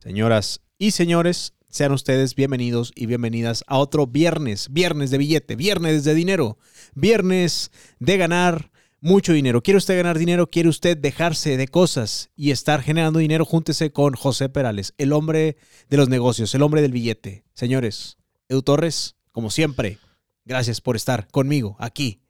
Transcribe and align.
Señoras 0.00 0.60
y 0.78 0.92
señores, 0.92 1.54
sean 1.68 1.90
ustedes 1.90 2.36
bienvenidos 2.36 2.92
y 2.94 3.06
bienvenidas 3.06 3.64
a 3.66 3.78
otro 3.78 4.06
viernes, 4.06 4.68
viernes 4.70 5.10
de 5.10 5.18
billete, 5.18 5.56
viernes 5.56 6.04
de 6.04 6.14
dinero, 6.14 6.56
viernes 6.94 7.72
de 7.98 8.16
ganar 8.16 8.70
mucho 9.00 9.32
dinero. 9.32 9.60
¿Quiere 9.60 9.78
usted 9.78 9.96
ganar 9.96 10.16
dinero? 10.16 10.48
¿Quiere 10.50 10.68
usted 10.68 10.96
dejarse 10.96 11.56
de 11.56 11.66
cosas 11.66 12.30
y 12.36 12.52
estar 12.52 12.80
generando 12.82 13.18
dinero? 13.18 13.44
Júntese 13.44 13.90
con 13.90 14.14
José 14.14 14.48
Perales, 14.48 14.94
el 14.98 15.12
hombre 15.12 15.56
de 15.90 15.96
los 15.96 16.08
negocios, 16.08 16.54
el 16.54 16.62
hombre 16.62 16.80
del 16.80 16.92
billete. 16.92 17.42
Señores, 17.52 18.18
Edu 18.48 18.62
Torres, 18.62 19.16
como 19.32 19.50
siempre, 19.50 19.98
gracias 20.44 20.80
por 20.80 20.94
estar 20.94 21.26
conmigo 21.26 21.76
aquí. 21.80 22.20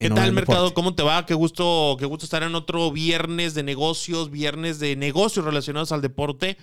¿Qué 0.00 0.08
tal, 0.08 0.18
Orden 0.20 0.34
mercado? 0.34 0.72
¿Cómo 0.72 0.94
te 0.94 1.02
va? 1.02 1.26
Qué 1.26 1.34
gusto, 1.34 1.94
qué 1.98 2.06
gusto 2.06 2.24
estar 2.24 2.42
en 2.42 2.54
otro 2.54 2.90
viernes 2.90 3.52
de 3.52 3.62
negocios, 3.62 4.30
viernes 4.30 4.78
de 4.78 4.96
negocios 4.96 5.44
relacionados 5.44 5.92
al 5.92 6.00
deporte. 6.00 6.56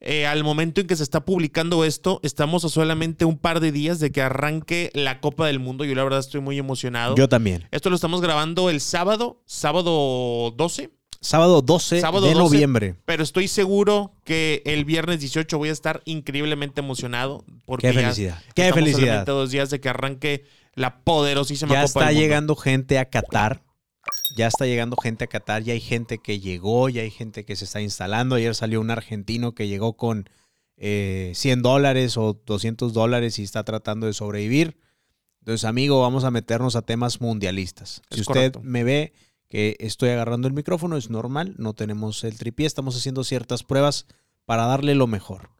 Eh, 0.00 0.26
al 0.26 0.42
momento 0.42 0.80
en 0.80 0.86
que 0.86 0.96
se 0.96 1.02
está 1.02 1.22
publicando 1.26 1.84
esto, 1.84 2.18
estamos 2.22 2.64
a 2.64 2.70
solamente 2.70 3.26
un 3.26 3.36
par 3.36 3.60
de 3.60 3.72
días 3.72 4.00
de 4.00 4.10
que 4.10 4.22
arranque 4.22 4.90
la 4.94 5.20
Copa 5.20 5.46
del 5.46 5.58
Mundo. 5.58 5.84
Yo 5.84 5.94
la 5.94 6.02
verdad 6.02 6.20
estoy 6.20 6.40
muy 6.40 6.56
emocionado. 6.58 7.14
Yo 7.14 7.28
también. 7.28 7.68
Esto 7.72 7.90
lo 7.90 7.96
estamos 7.96 8.22
grabando 8.22 8.70
el 8.70 8.80
sábado, 8.80 9.42
sábado 9.44 10.54
12, 10.56 10.90
Sábado 11.20 11.60
12 11.62 12.00
Sábado 12.00 12.26
de 12.28 12.32
12. 12.32 12.42
noviembre. 12.44 12.94
pero 13.04 13.24
estoy 13.24 13.48
seguro 13.48 14.12
que 14.24 14.62
el 14.64 14.84
viernes 14.84 15.18
18 15.18 15.58
voy 15.58 15.68
a 15.68 15.72
estar 15.72 16.00
increíblemente 16.06 16.80
emocionado. 16.80 17.44
Porque 17.66 17.88
Qué 17.88 17.94
ya 17.94 18.00
felicidad. 18.00 18.42
Qué 18.54 18.62
estamos 18.68 18.84
felicidad. 18.84 19.26
dos 19.26 19.50
días 19.50 19.68
de 19.68 19.80
que 19.80 19.88
arranque 19.90 20.44
la 20.78 21.02
poderosísima 21.02 21.72
Ya 21.72 21.80
Copa 21.82 21.84
está 21.84 22.00
del 22.00 22.08
Mundo. 22.14 22.20
llegando 22.20 22.56
gente 22.56 22.98
a 22.98 23.04
Qatar. 23.06 23.62
Ya 24.36 24.46
está 24.46 24.66
llegando 24.66 24.96
gente 24.96 25.24
a 25.24 25.26
Qatar. 25.26 25.62
Ya 25.62 25.72
hay 25.72 25.80
gente 25.80 26.18
que 26.18 26.40
llegó, 26.40 26.88
ya 26.88 27.02
hay 27.02 27.10
gente 27.10 27.44
que 27.44 27.56
se 27.56 27.64
está 27.64 27.80
instalando. 27.80 28.36
Ayer 28.36 28.54
salió 28.54 28.80
un 28.80 28.90
argentino 28.90 29.54
que 29.54 29.68
llegó 29.68 29.96
con 29.96 30.28
eh, 30.76 31.32
100 31.34 31.62
dólares 31.62 32.16
o 32.16 32.40
200 32.46 32.92
dólares 32.92 33.38
y 33.38 33.42
está 33.42 33.64
tratando 33.64 34.06
de 34.06 34.12
sobrevivir. 34.12 34.78
Entonces, 35.40 35.64
amigo, 35.64 36.00
vamos 36.00 36.24
a 36.24 36.30
meternos 36.30 36.76
a 36.76 36.82
temas 36.82 37.20
mundialistas. 37.20 38.02
Es 38.10 38.16
si 38.16 38.20
usted 38.22 38.34
correcto. 38.52 38.60
me 38.62 38.84
ve 38.84 39.12
que 39.48 39.76
estoy 39.80 40.10
agarrando 40.10 40.46
el 40.46 40.54
micrófono, 40.54 40.96
es 40.96 41.10
normal. 41.10 41.54
No 41.58 41.72
tenemos 41.74 42.22
el 42.24 42.36
tripié. 42.36 42.66
Estamos 42.66 42.96
haciendo 42.96 43.24
ciertas 43.24 43.62
pruebas 43.62 44.06
para 44.44 44.66
darle 44.66 44.94
lo 44.94 45.06
mejor. 45.06 45.50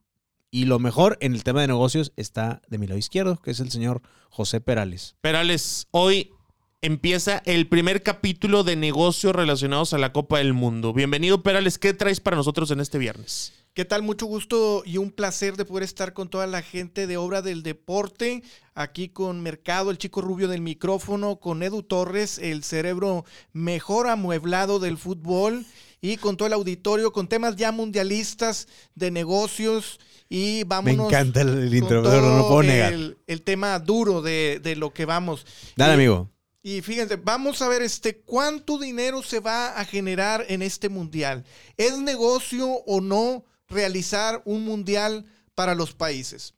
Y 0.51 0.65
lo 0.65 0.79
mejor 0.79 1.19
en 1.21 1.35
el 1.35 1.45
tema 1.45 1.61
de 1.61 1.67
negocios 1.67 2.13
está 2.17 2.63
de 2.69 2.79
mi 2.79 2.87
lado 2.87 2.99
izquierdo, 2.99 3.37
que 3.37 3.51
es 3.51 3.61
el 3.61 3.71
señor 3.71 4.01
José 4.31 4.61
Perales. 4.63 5.15
Perales, 5.21 5.89
hoy 5.91 6.33
empieza 6.81 7.43
el 7.45 7.69
primer 7.69 8.03
capítulo 8.03 8.65
de 8.65 8.77
negocios 8.77 9.35
relacionados 9.35 9.93
a 9.93 9.99
la 9.99 10.13
Copa 10.13 10.39
del 10.39 10.55
Mundo. 10.55 10.95
Bienvenido, 10.95 11.43
Perales. 11.43 11.79
¿Qué 11.79 11.93
traes 11.93 12.21
para 12.21 12.37
nosotros 12.37 12.71
en 12.71 12.81
este 12.81 12.97
viernes? 12.97 13.53
¿Qué 13.75 13.85
tal? 13.85 14.03
Mucho 14.03 14.25
gusto 14.25 14.83
y 14.87 14.97
un 14.97 15.11
placer 15.11 15.57
de 15.57 15.67
poder 15.67 15.85
estar 15.85 16.15
con 16.15 16.31
toda 16.31 16.47
la 16.47 16.63
gente 16.63 17.07
de 17.07 17.19
Obra 17.19 17.43
del 17.43 17.63
Deporte, 17.63 18.43
aquí 18.75 19.11
con 19.11 19.43
Mercado, 19.43 19.91
el 19.91 19.99
chico 19.99 20.23
rubio 20.23 20.49
del 20.49 20.63
micrófono, 20.63 21.37
con 21.41 21.63
Edu 21.63 21.83
Torres, 21.83 22.39
el 22.39 22.65
cerebro 22.65 23.25
mejor 23.53 24.09
amueblado 24.09 24.79
del 24.81 24.97
fútbol, 24.97 25.67
y 26.01 26.17
con 26.17 26.37
todo 26.37 26.47
el 26.47 26.55
auditorio, 26.55 27.13
con 27.13 27.29
temas 27.29 27.57
ya 27.57 27.71
mundialistas 27.71 28.67
de 28.95 29.11
negocios. 29.11 30.01
Y 30.29 30.65
vámonos. 30.65 30.97
Me 30.99 31.05
encanta 31.05 31.41
el, 31.41 31.49
el 31.49 31.69
con 31.69 31.77
intro, 31.77 32.03
pero 32.03 32.21
no 32.21 32.29
lo 32.29 32.39
todo 32.41 32.49
puedo 32.49 32.63
negar. 32.65 32.93
El, 32.93 33.19
el 33.27 33.43
tema 33.43 33.79
duro 33.79 34.21
de, 34.23 34.61
de 34.63 34.77
lo 34.77 34.93
que 34.93 35.05
vamos. 35.07 35.47
Dale, 35.77 35.93
Y- 35.93 35.95
amigo. 35.95 36.31
y 36.63 36.83
fíjense, 36.83 37.17
vamos 37.17 37.63
a 37.63 37.69
ver 37.69 37.81
este 37.83 38.21
cuánto 38.21 38.79
dinero 38.79 39.23
se 39.23 39.41
va 39.41 39.69
a 39.79 39.85
generar 39.87 40.45
en 40.49 40.61
este 40.63 40.89
mundial. 40.91 41.45
¿Es 41.79 41.97
negocio 41.99 42.69
o 42.69 43.01
no 43.01 43.45
realizar 43.69 44.43
un 44.45 44.65
mundial 44.65 45.25
para 45.55 45.75
los 45.75 45.95
países? 45.95 46.55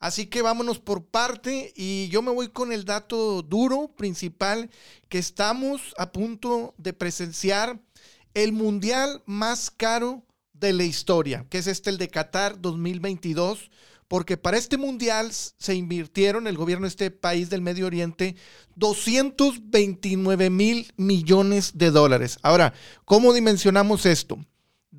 Así 0.00 0.26
que 0.26 0.42
vámonos 0.42 0.80
por 0.80 1.04
parte 1.04 1.72
y 1.76 2.08
yo 2.08 2.22
me 2.22 2.32
voy 2.32 2.48
con 2.48 2.72
el 2.72 2.84
dato 2.84 3.42
duro 3.42 3.92
principal 3.96 4.68
que 5.08 5.18
estamos 5.18 5.94
a 5.96 6.10
punto 6.10 6.74
de 6.76 6.92
presenciar 6.92 7.78
el 8.34 8.50
mundial 8.52 9.22
más 9.26 9.70
caro 9.70 10.24
de 10.66 10.72
la 10.72 10.84
historia, 10.84 11.46
que 11.48 11.58
es 11.58 11.66
este 11.66 11.90
el 11.90 11.98
de 11.98 12.08
Qatar 12.08 12.60
2022, 12.60 13.70
porque 14.08 14.36
para 14.36 14.58
este 14.58 14.76
mundial 14.76 15.30
se 15.32 15.74
invirtieron 15.74 16.46
el 16.46 16.56
gobierno 16.56 16.84
de 16.84 16.90
este 16.90 17.10
país 17.10 17.48
del 17.48 17.62
Medio 17.62 17.86
Oriente 17.86 18.36
229 18.76 20.50
mil 20.50 20.92
millones 20.96 21.72
de 21.74 21.90
dólares. 21.90 22.38
Ahora, 22.42 22.74
¿cómo 23.04 23.32
dimensionamos 23.32 24.04
esto? 24.06 24.38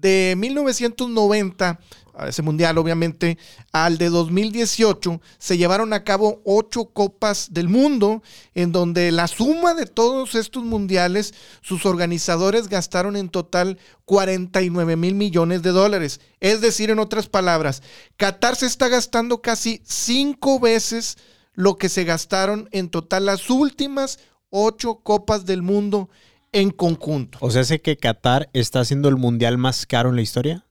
De 0.04 0.36
1990, 0.38 1.80
a 2.14 2.28
ese 2.28 2.42
mundial 2.42 2.78
obviamente, 2.78 3.38
al 3.72 3.98
de 3.98 4.10
2018, 4.10 5.22
se 5.38 5.58
llevaron 5.58 5.94
a 5.94 6.04
cabo 6.04 6.42
ocho 6.44 6.90
copas 6.92 7.54
del 7.54 7.70
mundo, 7.70 8.22
en 8.54 8.74
donde 8.74 9.14
la 9.14 9.30
suma 9.30 9.74
de 9.74 9.86
todos 9.86 10.36
estos 10.36 10.66
mundiales, 10.66 11.34
sus 11.62 11.86
organizadores 11.86 12.68
gastaron 12.68 13.16
en 13.16 13.30
total 13.30 13.80
49 14.04 14.98
mil 14.98 15.16
millones 15.16 15.62
de 15.62 15.70
dólares. 15.70 16.20
Es 16.42 16.60
decir, 16.60 16.90
en 16.90 17.00
otras 17.00 17.30
palabras, 17.30 17.82
Qatar 18.18 18.58
se 18.58 18.66
está 18.66 18.90
gastando 18.90 19.42
casi 19.42 19.82
cinco 19.86 20.60
veces 20.60 21.18
lo 21.54 21.78
que 21.78 21.88
se 21.88 22.04
gastaron 22.04 22.68
en 22.74 22.90
total 22.90 23.26
las 23.28 23.50
últimas 23.50 24.20
ocho 24.50 24.96
copas 24.96 25.46
del 25.46 25.62
mundo 25.62 26.10
en 26.54 26.72
conjunto. 26.72 27.38
O 27.42 27.52
sea, 27.52 27.64
sé 27.64 27.82
que 27.82 27.98
Qatar 27.98 28.50
está 28.54 28.80
haciendo 28.80 29.10
el 29.10 29.18
mundial 29.18 29.58
más 29.58 29.86
caro 29.86 30.10
en 30.10 30.16
la 30.16 30.22
historia. 30.22 30.66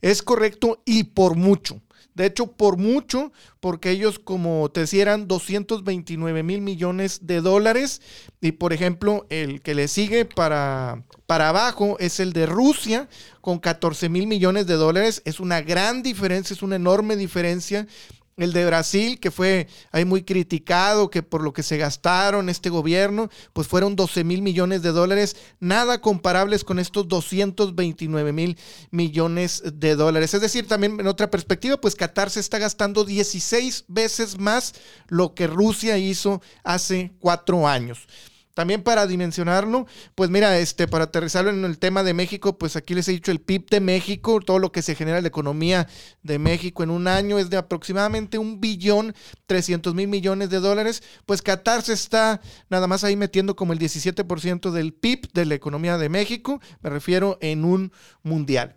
Es 0.00 0.22
correcto 0.22 0.82
y 0.84 1.04
por 1.04 1.36
mucho. 1.36 1.80
De 2.16 2.24
hecho, 2.24 2.46
por 2.52 2.78
mucho, 2.78 3.30
porque 3.60 3.90
ellos, 3.90 4.18
como 4.18 4.70
te 4.70 4.80
decía, 4.80 5.02
eran 5.02 5.28
229 5.28 6.42
mil 6.42 6.62
millones 6.62 7.26
de 7.26 7.42
dólares. 7.42 8.00
Y 8.40 8.52
por 8.52 8.72
ejemplo, 8.72 9.26
el 9.28 9.60
que 9.60 9.74
le 9.74 9.86
sigue 9.86 10.24
para, 10.24 11.04
para 11.26 11.50
abajo 11.50 11.98
es 12.00 12.18
el 12.18 12.32
de 12.32 12.46
Rusia, 12.46 13.10
con 13.42 13.58
14 13.58 14.08
mil 14.08 14.26
millones 14.26 14.66
de 14.66 14.76
dólares. 14.76 15.20
Es 15.26 15.40
una 15.40 15.60
gran 15.60 16.02
diferencia, 16.02 16.54
es 16.54 16.62
una 16.62 16.76
enorme 16.76 17.16
diferencia. 17.16 17.86
El 18.36 18.52
de 18.52 18.66
Brasil, 18.66 19.18
que 19.18 19.30
fue 19.30 19.66
ahí 19.92 20.04
muy 20.04 20.22
criticado, 20.22 21.08
que 21.08 21.22
por 21.22 21.42
lo 21.42 21.54
que 21.54 21.62
se 21.62 21.78
gastaron 21.78 22.50
este 22.50 22.68
gobierno, 22.68 23.30
pues 23.54 23.66
fueron 23.66 23.96
12 23.96 24.24
mil 24.24 24.42
millones 24.42 24.82
de 24.82 24.92
dólares, 24.92 25.36
nada 25.58 26.02
comparables 26.02 26.62
con 26.62 26.78
estos 26.78 27.08
229 27.08 28.32
mil 28.34 28.58
millones 28.90 29.62
de 29.72 29.96
dólares. 29.96 30.34
Es 30.34 30.42
decir, 30.42 30.68
también 30.68 31.00
en 31.00 31.06
otra 31.06 31.30
perspectiva, 31.30 31.78
pues 31.78 31.94
Qatar 31.94 32.28
se 32.28 32.40
está 32.40 32.58
gastando 32.58 33.06
16 33.06 33.86
veces 33.88 34.38
más 34.38 34.74
lo 35.08 35.34
que 35.34 35.46
Rusia 35.46 35.96
hizo 35.96 36.42
hace 36.62 37.12
cuatro 37.20 37.66
años. 37.66 38.06
También 38.56 38.82
para 38.82 39.06
dimensionarlo, 39.06 39.86
pues 40.14 40.30
mira, 40.30 40.58
este, 40.58 40.88
para 40.88 41.04
aterrizarlo 41.04 41.50
en 41.50 41.66
el 41.66 41.78
tema 41.78 42.02
de 42.02 42.14
México, 42.14 42.56
pues 42.56 42.74
aquí 42.74 42.94
les 42.94 43.06
he 43.06 43.12
dicho 43.12 43.30
el 43.30 43.42
PIB 43.42 43.68
de 43.68 43.80
México, 43.80 44.40
todo 44.40 44.58
lo 44.58 44.72
que 44.72 44.80
se 44.80 44.94
genera 44.94 45.18
en 45.18 45.24
la 45.24 45.28
economía 45.28 45.86
de 46.22 46.38
México 46.38 46.82
en 46.82 46.88
un 46.88 47.06
año 47.06 47.38
es 47.38 47.50
de 47.50 47.58
aproximadamente 47.58 48.38
un 48.38 48.58
billón 48.58 49.14
trescientos 49.44 49.94
mil 49.94 50.08
millones 50.08 50.48
de 50.48 50.60
dólares. 50.60 51.02
Pues 51.26 51.42
Qatar 51.42 51.82
se 51.82 51.92
está 51.92 52.40
nada 52.70 52.86
más 52.86 53.04
ahí 53.04 53.14
metiendo 53.14 53.56
como 53.56 53.74
el 53.74 53.78
17% 53.78 54.70
del 54.70 54.94
PIB 54.94 55.32
de 55.34 55.44
la 55.44 55.54
economía 55.54 55.98
de 55.98 56.08
México, 56.08 56.58
me 56.80 56.88
refiero 56.88 57.36
en 57.42 57.62
un 57.62 57.92
mundial. 58.22 58.74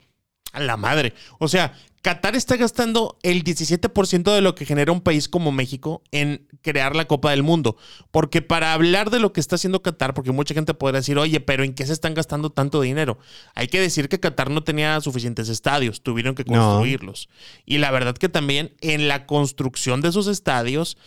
A 0.51 0.59
la 0.59 0.75
madre. 0.75 1.13
O 1.37 1.47
sea, 1.47 1.73
Qatar 2.01 2.35
está 2.35 2.55
gastando 2.55 3.17
el 3.23 3.43
17% 3.43 4.33
de 4.33 4.41
lo 4.41 4.55
que 4.55 4.65
genera 4.65 4.91
un 4.91 5.01
país 5.01 5.27
como 5.27 5.51
México 5.51 6.01
en 6.11 6.47
crear 6.61 6.95
la 6.95 7.05
Copa 7.05 7.31
del 7.31 7.43
Mundo. 7.43 7.75
Porque 8.11 8.41
para 8.41 8.73
hablar 8.73 9.09
de 9.09 9.19
lo 9.19 9.33
que 9.33 9.41
está 9.41 9.55
haciendo 9.55 9.81
Qatar, 9.81 10.13
porque 10.13 10.31
mucha 10.31 10.53
gente 10.53 10.73
podrá 10.73 10.99
decir, 10.99 11.17
oye, 11.17 11.39
pero 11.41 11.63
¿en 11.63 11.73
qué 11.73 11.85
se 11.85 11.93
están 11.93 12.13
gastando 12.13 12.49
tanto 12.51 12.81
dinero? 12.81 13.17
Hay 13.53 13.67
que 13.67 13.81
decir 13.81 14.07
que 14.07 14.19
Qatar 14.19 14.49
no 14.49 14.63
tenía 14.63 14.99
suficientes 15.01 15.49
estadios, 15.49 16.01
tuvieron 16.01 16.35
que 16.35 16.45
construirlos. 16.45 17.29
Y 17.65 17.79
la 17.79 17.91
verdad 17.91 18.15
que 18.15 18.29
también 18.29 18.73
en 18.81 19.07
la 19.07 19.25
construcción 19.25 20.01
de 20.01 20.09
esos 20.09 20.27
estadios 20.27 20.97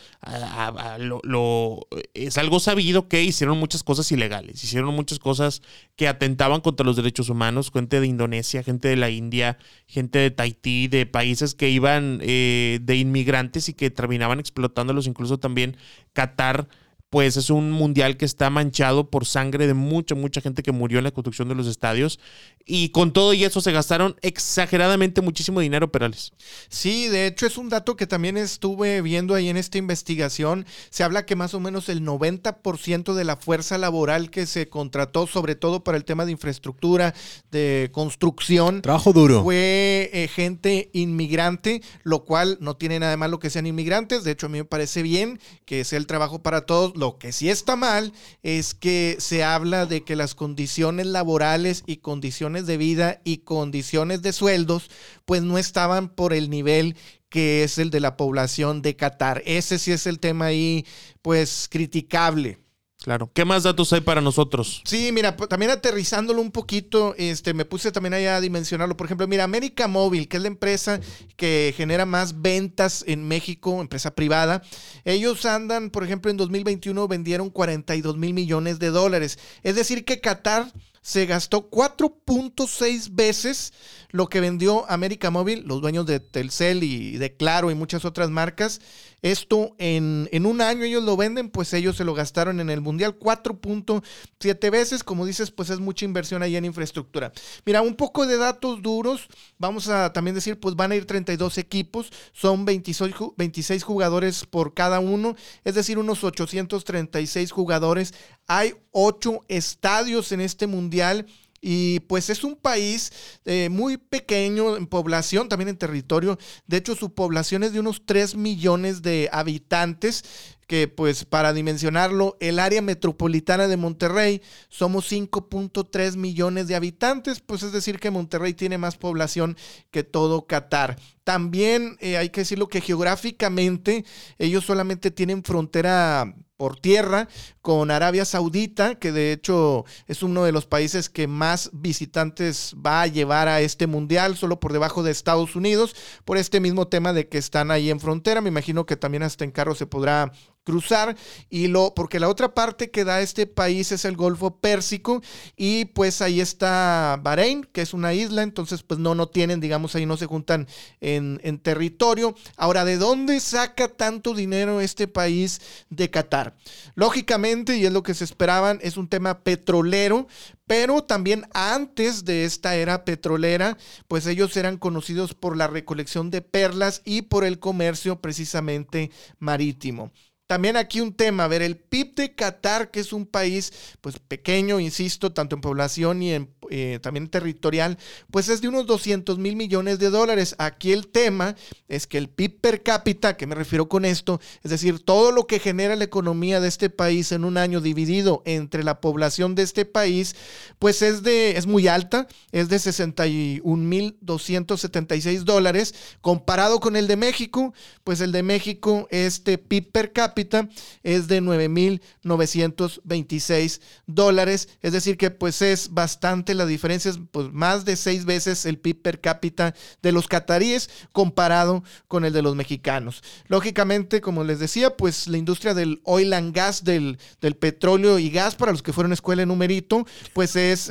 lo, 0.99 1.87
es 2.15 2.39
algo 2.39 2.61
sabido 2.61 3.09
que 3.09 3.23
hicieron 3.23 3.59
muchas 3.59 3.83
cosas 3.83 4.11
ilegales, 4.13 4.63
hicieron 4.63 4.95
muchas 4.95 5.19
cosas 5.19 5.63
que 5.97 6.09
atentaban 6.09 6.61
contra 6.61 6.85
los 6.85 6.97
derechos 6.97 7.29
humanos, 7.29 7.71
gente 7.73 8.01
de 8.01 8.07
Indonesia, 8.07 8.63
gente 8.63 8.89
de 8.89 8.97
la 8.97 9.11
India, 9.11 9.59
gente 9.87 10.19
de 10.19 10.31
Tahití 10.31 10.82
de 10.89 11.07
países 11.07 11.55
que 11.55 11.71
iban 11.71 12.19
eh, 12.23 12.79
de 12.83 12.97
inmigrantes 12.97 13.69
y 13.69 13.75
que 13.75 13.91
terminaban 13.91 14.41
explotándolos, 14.41 15.07
incluso 15.07 15.39
también 15.39 15.77
Qatar 16.13 16.69
pues 17.13 17.37
es 17.37 17.51
un 17.51 17.71
mundial 17.71 18.17
que 18.17 18.25
está 18.25 18.49
manchado 18.49 19.11
por 19.11 19.27
sangre 19.27 19.67
de 19.67 19.75
mucha, 19.75 20.15
mucha 20.15 20.41
gente 20.41 20.63
que 20.63 20.73
murió 20.73 20.97
en 20.97 21.05
la 21.05 21.11
construcción 21.11 21.47
de 21.47 21.55
los 21.55 21.67
estadios. 21.67 22.19
Y 22.65 22.89
con 22.89 23.13
todo 23.13 23.35
y 23.35 23.45
eso 23.45 23.61
se 23.61 23.71
gastaron 23.71 24.17
exageradamente 24.23 25.21
muchísimo 25.21 25.61
dinero, 25.61 25.93
Perales. 25.93 26.33
Sí, 26.71 27.09
de 27.09 27.27
hecho 27.27 27.45
es 27.45 27.59
un 27.59 27.69
dato 27.69 27.97
que 27.97 28.07
también 28.07 28.39
estuve 28.39 29.03
viendo 29.03 29.35
ahí 29.35 29.51
en 29.51 29.59
esta 29.59 29.77
investigación. 29.77 30.65
Se 30.89 31.05
habla 31.05 31.27
que 31.27 31.37
más 31.37 31.53
o 31.53 31.61
menos 31.61 31.91
el 31.91 32.03
90% 32.03 33.13
de 33.13 33.25
la 33.25 33.37
fuerza 33.37 33.77
laboral 33.77 34.31
que 34.31 34.47
se 34.47 34.71
contrató, 34.71 35.27
sobre 35.27 35.55
todo 35.55 35.85
para 35.85 35.99
el 35.99 36.07
tema 36.07 36.25
de 36.25 36.33
infraestructura, 36.33 37.13
de 37.51 37.91
construcción. 37.93 38.81
Trabajo 38.81 39.13
duro. 39.13 39.43
Fue 39.43 40.09
eh, 40.15 40.29
gente 40.29 40.89
inmigrante, 40.95 41.83
lo 42.05 42.25
cual 42.25 42.57
no 42.63 42.79
tiene 42.79 43.01
nada 43.01 43.11
de 43.11 43.19
malo 43.19 43.39
que 43.39 43.51
sean 43.51 43.67
inmigrantes. 43.67 44.25
De 44.25 44.31
hecho, 44.31 44.47
a 44.47 44.49
mí 44.49 44.57
me 44.57 44.65
parece 44.65 45.03
bien 45.03 45.41
que 45.67 45.85
sea 45.85 45.99
el 45.99 46.07
trabajo 46.07 46.43
para 46.43 46.65
todos 46.65 46.97
lo 47.03 47.19
que 47.19 47.33
sí 47.33 47.51
está 47.51 47.75
mal 47.75 48.13
es 48.45 48.75
que 48.75 49.17
se 49.19 49.43
habla 49.43 49.87
de 49.87 50.05
que 50.05 50.15
las 50.15 50.37
condiciones 50.37 51.07
laborales 51.07 51.83
y 51.85 51.97
condiciones 51.97 52.65
de 52.65 52.77
vida 52.77 53.21
y 53.25 53.39
condiciones 53.39 54.23
de 54.23 54.33
sueldos 54.33 54.89
pues 55.25 55.43
no 55.43 55.59
estaban 55.59 56.09
por 56.09 56.33
el 56.33 56.49
nivel 56.49 56.95
que 57.29 57.65
es 57.65 57.79
el 57.79 57.91
de 57.91 57.99
la 57.99 58.17
población 58.17 58.83
de 58.83 58.95
Qatar. 58.95 59.43
Ese 59.47 59.81
sí 59.81 59.91
es 59.91 60.07
el 60.07 60.21
tema 60.21 60.45
ahí 60.45 60.87
pues 61.23 61.67
criticable. 61.69 62.61
Claro. 63.03 63.31
¿Qué 63.35 63.45
más 63.45 63.65
datos 63.65 63.93
hay 63.93 64.01
para 64.01 64.21
nosotros? 64.21 64.83
Sí, 64.85 65.11
mira, 65.13 65.37
también 65.37 65.73
aterrizándolo 65.73 66.41
un 66.41 66.53
poquito, 66.53 67.15
este, 67.19 67.53
me 67.53 67.65
puse 67.65 67.91
también 67.91 68.15
ahí 68.15 68.27
a 68.27 68.41
dimensionarlo. 68.41 68.97
Por 68.97 69.07
ejemplo, 69.07 69.27
mira, 69.27 69.45
América 69.45 69.89
Móvil, 69.89 70.29
que 70.29 70.37
es 70.37 70.43
la 70.43 70.49
empresa 70.49 71.01
que 71.37 71.75
genera 71.77 72.07
más 72.07 72.41
ventas 72.41 73.05
en 73.07 73.27
México, 73.27 73.81
empresa 73.81 74.15
privada. 74.15 74.63
Ellos 75.05 75.45
andan, 75.47 75.91
por 75.91 76.05
ejemplo, 76.05 76.31
en 76.31 76.37
2021 76.37 77.09
vendieron 77.09 77.51
42 77.51 78.17
mil 78.17 78.35
millones 78.35 78.79
de 78.79 78.91
dólares. 78.91 79.39
Es 79.63 79.75
decir, 79.75 80.05
que 80.05 80.21
Qatar 80.21 80.73
se 81.03 81.27
gastó 81.27 81.69
4.6 81.69 83.09
veces 83.13 83.73
lo 84.13 84.29
que 84.29 84.41
vendió 84.41 84.89
América 84.91 85.31
Móvil, 85.31 85.65
los 85.67 85.81
dueños 85.81 86.07
de 86.07 86.21
Telcel 86.21 86.85
y 86.85 87.17
de 87.17 87.35
Claro 87.35 87.71
y 87.71 87.75
muchas 87.75 88.05
otras 88.05 88.31
marcas. 88.31 88.81
Esto 89.23 89.75
en, 89.79 90.29
en 90.33 90.47
un 90.47 90.61
año 90.61 90.85
ellos 90.85 91.03
lo 91.03 91.17
venden, 91.17 91.49
pues 91.49 91.73
ellos 91.73 91.97
se 91.97 92.05
lo 92.05 92.13
gastaron 92.13 92.61
en 92.61 92.71
el 92.71 92.81
Mundial 92.81 93.19
4.7 93.19 94.71
veces. 94.71 95.03
Como 95.03 95.25
dices, 95.25 95.51
pues 95.51 95.71
es 95.71 95.81
mucha 95.81 96.05
inversión 96.05 96.43
ahí 96.43 96.57
en 96.57 96.65
infraestructura. 96.65 97.33
Mira, 97.65 97.83
un 97.83 97.95
poco 97.95 98.27
de 98.27 98.37
datos 98.37 98.83
duros. 98.83 99.29
Vamos 99.59 99.89
a 99.89 100.13
también 100.13 100.35
decir, 100.35 100.61
pues 100.61 100.75
van 100.75 100.93
a 100.93 100.97
ir 100.97 101.07
32 101.07 101.57
equipos. 101.59 102.11
Son 102.33 102.65
26, 102.65 103.15
26 103.37 103.83
jugadores 103.83 104.45
por 104.45 104.75
cada 104.75 105.01
uno. 105.01 105.37
Es 105.65 105.75
decir, 105.75 105.99
unos 105.99 106.23
836 106.23 107.51
jugadores. 107.51 108.13
Hay 108.47 108.75
8 108.91 109.45
estadios 109.49 110.33
en 110.33 110.41
este 110.41 110.67
Mundial. 110.67 111.27
Y 111.65 112.01
pues 112.01 112.29
es 112.29 112.43
un 112.43 112.57
país 112.57 113.13
eh, 113.45 113.69
muy 113.71 113.97
pequeño 113.97 114.77
en 114.77 114.89
población, 114.89 115.49
también 115.49 115.69
en 115.69 115.79
territorio. 115.79 116.37
De 116.67 116.77
hecho, 116.77 116.97
su 116.97 117.15
población 117.15 117.63
es 117.63 117.73
de 117.73 117.79
unos 117.79 118.05
3 118.05 118.35
millones 118.35 119.01
de 119.01 119.31
habitantes 119.33 120.25
que 120.73 120.89
pues 120.89 121.27
para 121.27 121.53
dimensionarlo, 121.53 122.39
el 122.41 122.59
área 122.59 122.81
metropolitana 122.81 123.69
de 123.69 123.77
Monterrey 123.77 124.41
somos 124.71 125.11
5.3 125.13 126.17
millones 126.17 126.67
de 126.67 126.75
habitantes, 126.75 127.41
pues 127.41 127.63
es 127.63 127.73
decir 127.73 128.01
que 128.01 128.11
Monterrey 128.11 128.55
tiene 128.55 128.79
más 128.79 128.97
población 128.97 129.59
que 129.91 130.03
todo 130.03 130.47
Qatar. 130.47 130.99
También 131.25 131.97
eh, 132.01 132.17
hay 132.17 132.31
que 132.31 132.41
decirlo 132.41 132.69
que 132.69 132.81
geográficamente 132.81 134.05
ellos 134.39 134.65
solamente 134.65 135.11
tienen 135.11 135.45
frontera 135.45 136.35
por 136.63 136.79
tierra 136.79 137.29
con 137.61 137.91
Arabia 137.91 138.25
Saudita, 138.25 138.95
que 138.95 139.11
de 139.11 139.33
hecho 139.33 139.85
es 140.07 140.23
uno 140.23 140.45
de 140.45 140.53
los 140.53 140.65
países 140.65 141.11
que 141.11 141.27
más 141.27 141.71
visitantes 141.73 142.75
va 142.75 143.03
a 143.03 143.09
llevar 143.09 143.49
a 143.49 143.61
este 143.61 143.89
mundial, 143.89 144.37
solo 144.37 144.61
por 144.61 144.73
debajo 144.73 145.03
de 145.03 145.11
Estados 145.11 145.57
Unidos, 145.57 145.97
por 146.25 146.39
este 146.39 146.61
mismo 146.61 146.87
tema 146.87 147.13
de 147.13 147.29
que 147.29 147.39
están 147.39 147.73
ahí 147.73 147.91
en 147.91 147.99
frontera. 147.99 148.41
Me 148.41 148.49
imagino 148.49 148.87
que 148.87 148.97
también 148.97 149.25
hasta 149.25 149.45
en 149.45 149.51
carro 149.51 149.75
se 149.75 149.87
podrá 149.87 150.31
cruzar 150.65 151.17
y 151.51 151.69
lo 151.69 151.95
porque 151.95 152.21
la 152.21 152.29
otra 152.29 152.55
parte 152.55 152.91
que 152.91 153.05
da 153.05 153.21
este 153.21 153.47
país 153.47 153.93
es 153.93 154.05
el 154.05 154.17
Golfo 154.17 154.59
Pérsico 154.59 155.23
y 155.57 155.87
pues 155.87 156.23
ahí 156.23 156.41
está 156.41 157.19
Bahrein 157.23 157.65
que 157.65 157.83
es 157.83 157.95
una 157.95 158.15
isla 158.15 158.43
entonces 158.43 158.83
pues 158.83 159.01
no 159.01 159.15
no 159.15 159.29
tienen 159.29 159.61
digamos 159.61 159.95
ahí 159.95 160.07
no 160.07 160.17
se 160.17 160.27
juntan 160.27 160.69
en, 161.01 161.41
en 161.43 161.59
territorio 161.59 162.35
ahora 162.57 162.85
de 162.85 162.97
dónde 162.97 163.41
saca 163.41 163.89
tanto 163.89 164.35
dinero 164.35 164.81
este 164.81 165.09
país 165.09 165.61
de 165.91 166.11
Qatar 166.11 166.57
lógicamente 166.95 167.77
y 167.77 167.87
es 167.87 167.93
lo 167.93 168.03
que 168.03 168.15
se 168.15 168.25
esperaban 168.25 168.79
es 168.83 168.97
un 168.97 169.09
tema 169.09 169.41
petrolero 169.41 170.27
pero 170.67 171.03
también 171.05 171.45
antes 171.53 172.25
de 172.25 172.45
esta 172.45 172.77
era 172.77 173.05
petrolera, 173.05 173.77
pues 174.09 174.27
ellos 174.27 174.57
eran 174.57 174.79
conocidos 174.79 175.35
por 175.35 175.55
la 175.55 175.67
recolección 175.67 176.31
de 176.31 176.41
perlas 176.41 177.03
y 177.05 177.23
por 177.23 177.45
el 177.45 177.59
comercio 177.59 178.23
precisamente 178.23 179.11
marítimo. 179.39 180.13
También 180.53 180.77
aquí 180.77 181.01
un 181.01 181.15
tema, 181.15 181.45
a 181.45 181.49
ver, 181.49 181.63
el 181.63 181.79
PIB 181.79 182.15
de 182.15 182.35
Qatar, 182.35 182.91
que 182.91 183.01
es 183.01 183.15
un 183.15 183.25
país 183.25 183.73
pues 184.03 184.19
pequeño, 184.19 184.81
insisto, 184.81 185.33
tanto 185.33 185.57
en 185.57 185.63
población 185.63 186.23
y 186.23 186.35
en 186.35 186.51
eh, 186.75 187.01
también 187.03 187.29
territorial, 187.29 187.99
pues 188.31 188.49
es 188.49 188.63
de 188.63 188.69
unos 188.69 188.87
200 188.87 189.37
mil 189.37 189.57
millones 189.57 189.99
de 189.99 190.09
dólares. 190.09 190.55
Aquí 190.57 190.93
el 190.93 191.09
tema 191.09 191.55
es 191.87 192.07
que 192.07 192.17
el 192.17 192.31
PIB 192.31 192.63
per 192.63 192.83
cápita, 192.83 193.37
que 193.37 193.47
me 193.47 193.55
refiero 193.55 193.91
con 193.91 194.07
esto, 194.07 194.41
es 194.63 194.71
decir, 194.71 194.99
todo 194.99 195.33
lo 195.33 195.47
que 195.47 195.59
genera 195.59 195.97
la 195.97 196.05
economía 196.05 196.61
de 196.61 196.69
este 196.69 196.89
país 196.89 197.31
en 197.33 197.45
un 197.45 197.59
año 197.59 197.83
dividido 197.83 198.43
entre 198.47 198.85
la 198.85 199.03
población 199.03 199.55
de 199.55 199.65
este 199.65 199.85
país, 199.85 200.35
pues 200.79 201.03
es, 201.03 201.23
de, 201.23 201.59
es 201.59 201.67
muy 201.67 201.89
alta, 201.89 202.27
es 202.53 202.71
de 202.71 202.79
61 202.79 203.85
mil 203.85 204.17
276 204.23 205.45
dólares, 205.45 205.95
comparado 206.23 206.81
con 206.81 206.97
el 206.97 207.07
de 207.07 207.17
México, 207.17 207.75
pues 208.03 208.23
el 208.23 208.33
de 208.33 208.43
México, 208.43 209.09
este 209.11 209.59
PIB 209.59 209.93
per 209.93 210.13
cápita 210.15 210.71
es 211.03 211.29
de 211.29 211.43
9 211.43 211.69
mil 211.69 212.01
926 212.23 213.83
dólares, 214.07 214.71
es 214.81 214.93
decir, 214.95 215.19
que 215.19 215.31
pues 215.31 215.61
es 215.61 215.93
bastante 215.93 216.55
la 216.55 216.62
la 216.65 216.69
diferencia 216.69 217.11
es 217.11 217.19
pues, 217.31 217.53
más 217.53 217.85
de 217.85 217.97
seis 217.97 218.25
veces 218.25 218.67
el 218.67 218.79
PIB 218.79 219.03
per 219.03 219.21
cápita 219.21 219.75
de 220.03 220.13
los 220.13 220.29
cataríes 220.29 220.91
comparado 221.13 221.83
con 222.09 222.25
el 222.25 222.33
de 222.33 222.43
los 222.43 222.57
mexicanos. 222.57 223.23
Lógicamente, 223.49 224.21
como 224.21 224.45
les 224.45 224.59
decía, 224.59 224.97
pues 224.97 225.29
la 225.29 225.39
industria 225.39 225.75
del 225.75 226.01
oil 226.05 226.33
and 226.33 226.55
gas, 226.55 226.85
del, 226.85 227.19
del 227.41 227.57
petróleo 227.57 228.19
y 228.19 228.31
gas, 228.31 228.55
para 228.55 228.73
los 228.73 228.83
que 228.83 228.93
fueron 228.93 229.13
a 229.13 229.15
escuela 229.15 229.43
en 229.43 229.49
numerito, 229.49 230.07
pues 230.33 230.57
es 230.57 230.91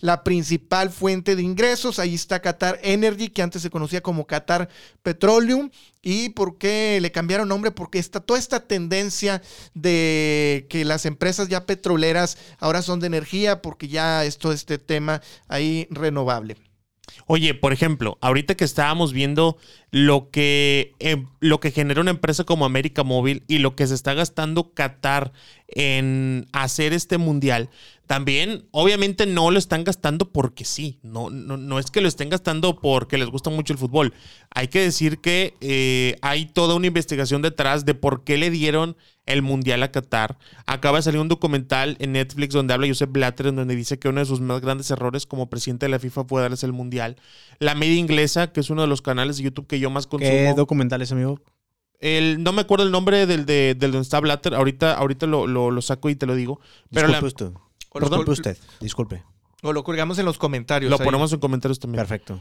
la 0.00 0.24
principal 0.24 0.90
fuente 0.90 1.36
de 1.36 1.42
ingresos. 1.42 1.98
Ahí 1.98 2.14
está 2.14 2.40
Qatar 2.40 2.78
Energy, 2.82 3.28
que 3.28 3.42
antes 3.42 3.62
se 3.62 3.70
conocía 3.70 4.02
como 4.02 4.26
Qatar 4.26 4.68
Petroleum. 5.02 5.70
¿Y 6.02 6.30
por 6.30 6.58
qué 6.58 6.98
le 7.00 7.12
cambiaron 7.12 7.48
nombre? 7.48 7.70
Porque 7.70 8.00
está 8.00 8.18
toda 8.18 8.40
esta 8.40 8.66
tendencia 8.66 9.40
de 9.72 10.66
que 10.68 10.84
las 10.84 11.06
empresas 11.06 11.48
ya 11.48 11.64
petroleras 11.64 12.38
ahora 12.58 12.82
son 12.82 12.98
de 12.98 13.06
energía, 13.06 13.62
porque 13.62 13.86
ya 13.86 14.24
esto, 14.24 14.52
este 14.52 14.78
tema 14.78 15.22
ahí 15.46 15.86
renovable. 15.90 16.56
Oye, 17.26 17.54
por 17.54 17.72
ejemplo, 17.72 18.16
ahorita 18.20 18.54
que 18.54 18.64
estábamos 18.64 19.12
viendo 19.12 19.56
lo 19.90 20.30
que, 20.30 20.94
eh, 21.00 21.24
lo 21.40 21.60
que 21.60 21.70
genera 21.70 22.00
una 22.00 22.12
empresa 22.12 22.44
como 22.44 22.64
América 22.64 23.02
Móvil 23.02 23.42
y 23.48 23.58
lo 23.58 23.74
que 23.74 23.86
se 23.86 23.94
está 23.94 24.14
gastando 24.14 24.72
Qatar 24.72 25.32
en 25.68 26.46
hacer 26.52 26.92
este 26.92 27.18
mundial, 27.18 27.70
también 28.06 28.66
obviamente 28.70 29.26
no 29.26 29.50
lo 29.50 29.58
están 29.58 29.84
gastando 29.84 30.30
porque 30.30 30.64
sí, 30.64 30.98
no, 31.02 31.30
no, 31.30 31.56
no 31.56 31.78
es 31.78 31.90
que 31.90 32.00
lo 32.00 32.08
estén 32.08 32.28
gastando 32.28 32.78
porque 32.80 33.18
les 33.18 33.28
gusta 33.28 33.50
mucho 33.50 33.72
el 33.72 33.78
fútbol. 33.78 34.12
Hay 34.54 34.68
que 34.68 34.80
decir 34.80 35.18
que 35.18 35.54
eh, 35.60 36.16
hay 36.22 36.46
toda 36.46 36.74
una 36.74 36.86
investigación 36.86 37.42
detrás 37.42 37.84
de 37.84 37.94
por 37.94 38.22
qué 38.24 38.38
le 38.38 38.50
dieron 38.50 38.96
el 39.26 39.42
Mundial 39.42 39.82
a 39.82 39.92
Qatar. 39.92 40.36
Acaba 40.66 40.98
de 40.98 41.02
salir 41.02 41.20
un 41.20 41.28
documental 41.28 41.96
en 42.00 42.12
Netflix 42.12 42.54
donde 42.54 42.74
habla 42.74 42.88
Joseph 42.88 43.10
Blatter, 43.12 43.46
en 43.46 43.56
donde 43.56 43.76
dice 43.76 43.98
que 43.98 44.08
uno 44.08 44.20
de 44.20 44.26
sus 44.26 44.40
más 44.40 44.60
grandes 44.60 44.90
errores 44.90 45.26
como 45.26 45.48
presidente 45.48 45.86
de 45.86 45.90
la 45.90 45.98
FIFA 45.98 46.24
fue 46.24 46.42
darles 46.42 46.64
el 46.64 46.72
Mundial. 46.72 47.16
La 47.58 47.74
media 47.74 47.96
inglesa, 47.96 48.52
que 48.52 48.60
es 48.60 48.70
uno 48.70 48.82
de 48.82 48.88
los 48.88 49.00
canales 49.02 49.36
de 49.36 49.44
YouTube 49.44 49.66
que 49.66 49.78
yo 49.80 49.90
más 49.90 50.06
consumo. 50.06 50.30
¿Qué 50.30 50.54
documentales, 50.56 51.12
amigo? 51.12 51.40
El, 52.00 52.42
no 52.42 52.52
me 52.52 52.62
acuerdo 52.62 52.84
el 52.84 52.90
nombre 52.90 53.26
del, 53.26 53.46
de, 53.46 53.76
del 53.78 53.92
donde 53.92 54.02
está 54.02 54.18
Blatter. 54.18 54.54
Ahorita, 54.54 54.94
ahorita 54.94 55.26
lo, 55.26 55.46
lo, 55.46 55.70
lo 55.70 55.82
saco 55.82 56.10
y 56.10 56.16
te 56.16 56.26
lo 56.26 56.34
digo. 56.34 56.60
Pero 56.90 57.06
la- 57.06 57.20
Disculpe 57.20 57.44
usted. 57.44 57.60
O 57.90 58.00
lo, 58.00 58.06
Disculpe 58.08 58.30
usted. 58.32 58.56
Disculpe. 58.80 59.22
o 59.62 59.72
lo 59.72 59.84
colgamos 59.84 60.18
en 60.18 60.24
los 60.24 60.36
comentarios. 60.38 60.90
lo 60.90 60.96
ahí. 60.98 61.04
ponemos 61.04 61.32
en 61.32 61.38
comentarios 61.38 61.78
también. 61.78 62.00
Perfecto. 62.00 62.40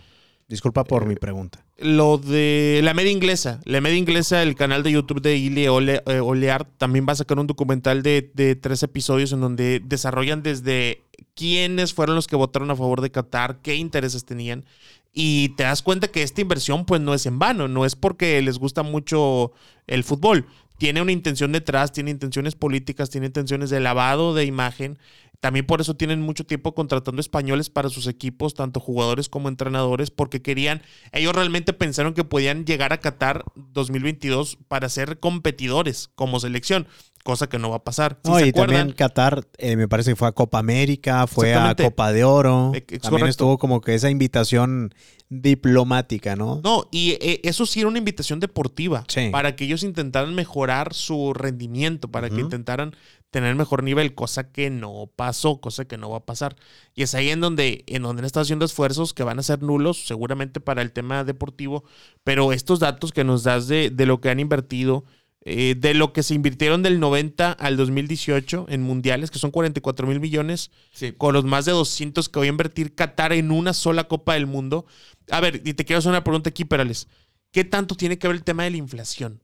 Disculpa 0.52 0.84
por 0.84 1.06
mi 1.06 1.16
pregunta. 1.16 1.64
Lo 1.78 2.18
de 2.18 2.82
la 2.84 2.94
media 2.94 3.10
inglesa. 3.10 3.62
La 3.64 3.80
media 3.80 3.98
inglesa, 3.98 4.44
el 4.44 4.56
canal 4.56 4.84
de 4.84 4.92
YouTube 4.92 5.22
de 5.22 5.38
Ile 5.38 5.70
Ole, 5.70 6.04
eh, 6.06 6.20
Olear, 6.20 6.66
también 6.66 7.06
va 7.08 7.14
a 7.14 7.16
sacar 7.16 7.40
un 7.40 7.48
documental 7.48 8.04
de, 8.04 8.30
de 8.34 8.58
tres 8.58 8.84
episodios 8.84 9.32
en 9.32 9.40
donde 9.40 9.80
desarrollan 9.82 10.44
desde 10.44 11.04
quiénes 11.36 11.94
fueron 11.94 12.16
los 12.16 12.28
que 12.28 12.36
votaron 12.36 12.70
a 12.70 12.76
favor 12.76 13.00
de 13.00 13.12
Qatar, 13.12 13.60
qué 13.62 13.76
intereses 13.76 14.26
tenían. 14.26 14.66
Y 15.14 15.56
te 15.56 15.64
das 15.64 15.82
cuenta 15.82 16.10
que 16.10 16.22
esta 16.22 16.42
inversión 16.42 16.84
pues 16.84 17.00
no 17.00 17.14
es 17.14 17.26
en 17.26 17.40
vano, 17.40 17.70
no 17.70 17.86
es 17.86 17.96
porque 17.96 18.42
les 18.42 18.60
gusta 18.60 18.84
mucho 18.84 19.54
el 19.88 20.04
fútbol. 20.04 20.48
Tiene 20.82 21.00
una 21.00 21.12
intención 21.12 21.52
detrás, 21.52 21.92
tiene 21.92 22.10
intenciones 22.10 22.56
políticas, 22.56 23.12
tiene 23.12 23.28
intenciones 23.28 23.70
de 23.70 23.80
lavado 23.80 24.34
de 24.34 24.46
imagen. 24.46 24.98
También 25.40 25.68
por 25.68 25.80
eso 25.80 25.96
tienen 25.96 26.22
mucho 26.22 26.44
tiempo 26.44 26.74
contratando 26.74 27.22
españoles 27.22 27.70
para 27.70 27.90
sus 27.90 28.08
equipos, 28.08 28.56
tanto 28.56 28.80
jugadores 28.80 29.30
como 29.30 29.48
entrenadores, 29.48 30.10
porque 30.10 30.42
querían, 30.42 30.82
ellos 31.12 31.36
realmente 31.36 31.74
pensaron 31.74 32.16
que 32.16 32.24
podían 32.24 32.66
llegar 32.66 32.94
a 32.94 33.00
Qatar 33.00 33.44
2022 33.56 34.58
para 34.68 34.90
ser 34.90 35.20
competidores 35.20 36.10
como 36.16 36.40
selección, 36.40 36.88
cosa 37.24 37.48
que 37.48 37.60
no 37.60 37.70
va 37.70 37.78
a 37.78 37.84
pasar. 37.84 38.20
No, 38.24 38.38
se 38.38 38.48
y 38.48 38.50
acuerdan, 38.50 38.78
también 38.78 38.96
Qatar, 38.96 39.46
eh, 39.58 39.76
me 39.76 39.88
parece 39.88 40.12
que 40.12 40.16
fue 40.16 40.28
a 40.28 40.32
Copa 40.32 40.60
América, 40.60 41.28
fue 41.28 41.54
a. 41.54 41.76
Copa 41.76 42.12
de 42.12 42.24
Oro. 42.24 42.72
Es 42.74 42.86
también 42.86 43.02
correcto. 43.10 43.28
estuvo 43.28 43.58
como 43.58 43.82
que 43.82 43.96
esa 43.96 44.10
invitación 44.10 44.94
diplomática, 45.30 46.36
¿no? 46.36 46.60
No, 46.64 46.88
y 46.92 47.12
eh, 47.22 47.40
eso 47.44 47.66
sí 47.66 47.80
era 47.80 47.90
una 47.90 47.98
invitación 48.00 48.40
deportiva 48.40 49.06
Sí. 49.08 49.30
para 49.32 49.56
que 49.56 49.64
ellos 49.64 49.84
intentaran 49.84 50.36
mejorar 50.36 50.94
su 50.94 51.34
rendimiento, 51.34 52.10
para 52.10 52.30
que 52.30 52.42
intentaran 52.42 52.96
tener 53.32 53.56
mejor 53.56 53.82
nivel, 53.84 54.14
cosa 54.14 54.52
que 54.52 54.70
no 54.70 55.10
pasó, 55.16 55.62
cosa 55.62 55.86
que 55.86 55.98
no 55.98 56.10
va 56.10 56.18
a 56.18 56.26
pasar. 56.26 56.58
Y 56.94 57.04
es 57.04 57.16
ahí 57.16 57.30
en 57.30 57.40
donde, 57.40 57.86
en 57.88 58.04
donde 58.04 58.20
han 58.22 58.26
estado 58.26 58.42
haciendo 58.44 58.66
esfuerzos 58.66 59.14
que 59.14 59.24
van 59.24 59.40
a 59.40 59.44
ser 59.44 59.62
nulos, 59.64 60.06
seguramente 60.06 60.60
para 60.60 60.82
el 60.82 60.92
tema 60.92 61.24
deportivo, 61.24 61.86
pero 62.26 62.52
estos 62.52 62.80
datos 62.80 63.14
que 63.14 63.24
nos 63.24 63.44
das 63.44 63.68
de, 63.68 63.90
de 63.90 64.06
lo 64.06 64.20
que 64.20 64.30
han 64.30 64.42
invertido, 64.42 65.06
eh, 65.44 65.76
de 65.78 65.94
lo 65.94 66.14
que 66.14 66.22
se 66.24 66.36
invirtieron 66.36 66.84
del 66.84 67.00
90 67.00 67.52
al 67.52 67.76
2018 67.78 68.68
en 68.70 68.82
mundiales, 68.84 69.32
que 69.32 69.40
son 69.40 69.52
44 69.52 70.06
mil 70.08 70.20
millones, 70.20 70.70
Sí. 70.94 71.14
con 71.18 71.34
los 71.34 71.44
más 71.46 71.66
de 71.66 71.72
200 71.72 72.30
que 72.30 72.40
voy 72.40 72.48
a 72.48 72.50
invertir 72.52 72.94
Qatar 72.94 73.34
en 73.34 73.52
una 73.52 73.74
sola 73.74 74.04
Copa 74.08 74.36
del 74.36 74.46
Mundo. 74.46 74.86
A 75.32 75.40
ver, 75.40 75.62
y 75.66 75.74
te 75.74 75.84
quiero 75.86 75.98
hacer 76.00 76.10
una 76.12 76.24
pregunta 76.24 76.50
aquí, 76.50 76.66
Perales. 76.66 77.08
¿Qué 77.52 77.64
tanto 77.66 77.96
tiene 77.96 78.18
que 78.20 78.28
ver 78.28 78.38
el 78.38 78.44
tema 78.44 78.64
de 78.64 78.72
la 78.72 78.78
inflación? 78.78 79.42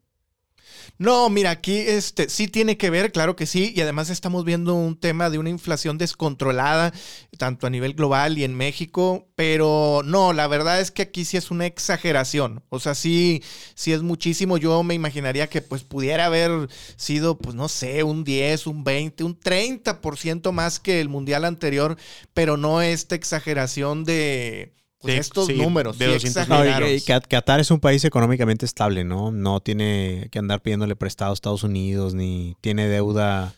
No, 0.98 1.29
mira, 1.29 1.51
aquí 1.51 1.77
este 1.77 2.29
sí 2.29 2.48
tiene 2.48 2.77
que 2.77 2.89
ver, 2.89 3.12
claro 3.12 3.36
que 3.36 3.46
sí, 3.46 3.74
y 3.75 3.82
además 3.82 4.10
estamos 4.10 4.46
viendo 4.46 4.74
un 4.74 5.00
tema 5.00 5.29
de 5.29 5.38
una 5.38 5.50
inflación 5.50 5.98
descontrolada, 5.98 6.94
tanto 7.38 7.67
a 7.67 7.70
nivel 7.70 7.94
global 7.94 8.38
y 8.38 8.44
en 8.44 8.56
México, 8.56 9.27
pero 9.36 10.01
no, 10.06 10.34
la 10.34 10.48
verdad 10.48 10.82
es 10.82 10.91
que 10.91 11.03
aquí 11.03 11.25
sí 11.25 11.38
es 11.38 11.51
una 11.51 11.65
exageración, 11.65 12.63
o 12.70 12.79
sea, 12.79 12.96
sí, 12.96 13.44
sí 13.75 13.94
es 13.94 14.01
muchísimo, 14.01 14.58
yo 14.58 14.82
me 14.84 14.96
imaginaría 14.96 15.48
que 15.48 15.62
pues 15.62 15.84
pudiera 15.84 16.25
haber 16.25 16.70
sido, 16.96 17.38
pues 17.38 17.56
no 17.56 17.70
sé, 17.70 18.03
un 18.03 18.24
10, 18.24 18.67
un 18.67 18.84
20, 18.84 19.24
un 19.24 19.39
30% 19.39 20.51
más 20.51 20.79
que 20.79 21.00
el 21.01 21.10
mundial 21.10 21.46
anterior, 21.46 21.98
pero 22.34 22.58
no 22.58 22.82
esta 22.82 23.15
exageración 23.15 24.03
de... 24.03 24.74
pues, 25.00 25.20
estos 25.20 25.48
sí, 25.48 25.54
números, 25.56 25.98
de 25.98 26.06
sí 26.06 26.12
200 26.13 26.48
No, 26.50 26.66
y- 26.66 26.96
y 26.96 27.01
Qatar 27.01 27.60
es 27.60 27.72
un 27.72 27.80
país 27.80 28.04
económicamente 28.06 28.66
estable, 28.66 29.04
¿no? 29.04 29.32
No 29.32 29.60
tiene 29.60 30.27
que 30.32 30.39
andar 30.39 30.62
pidiéndole 30.62 30.96
prestado 30.96 31.32
a 31.32 31.34
Estados 31.34 31.63
Unidos, 31.63 32.13
ni 32.13 32.56
tiene 32.62 32.88
deuda 32.88 33.54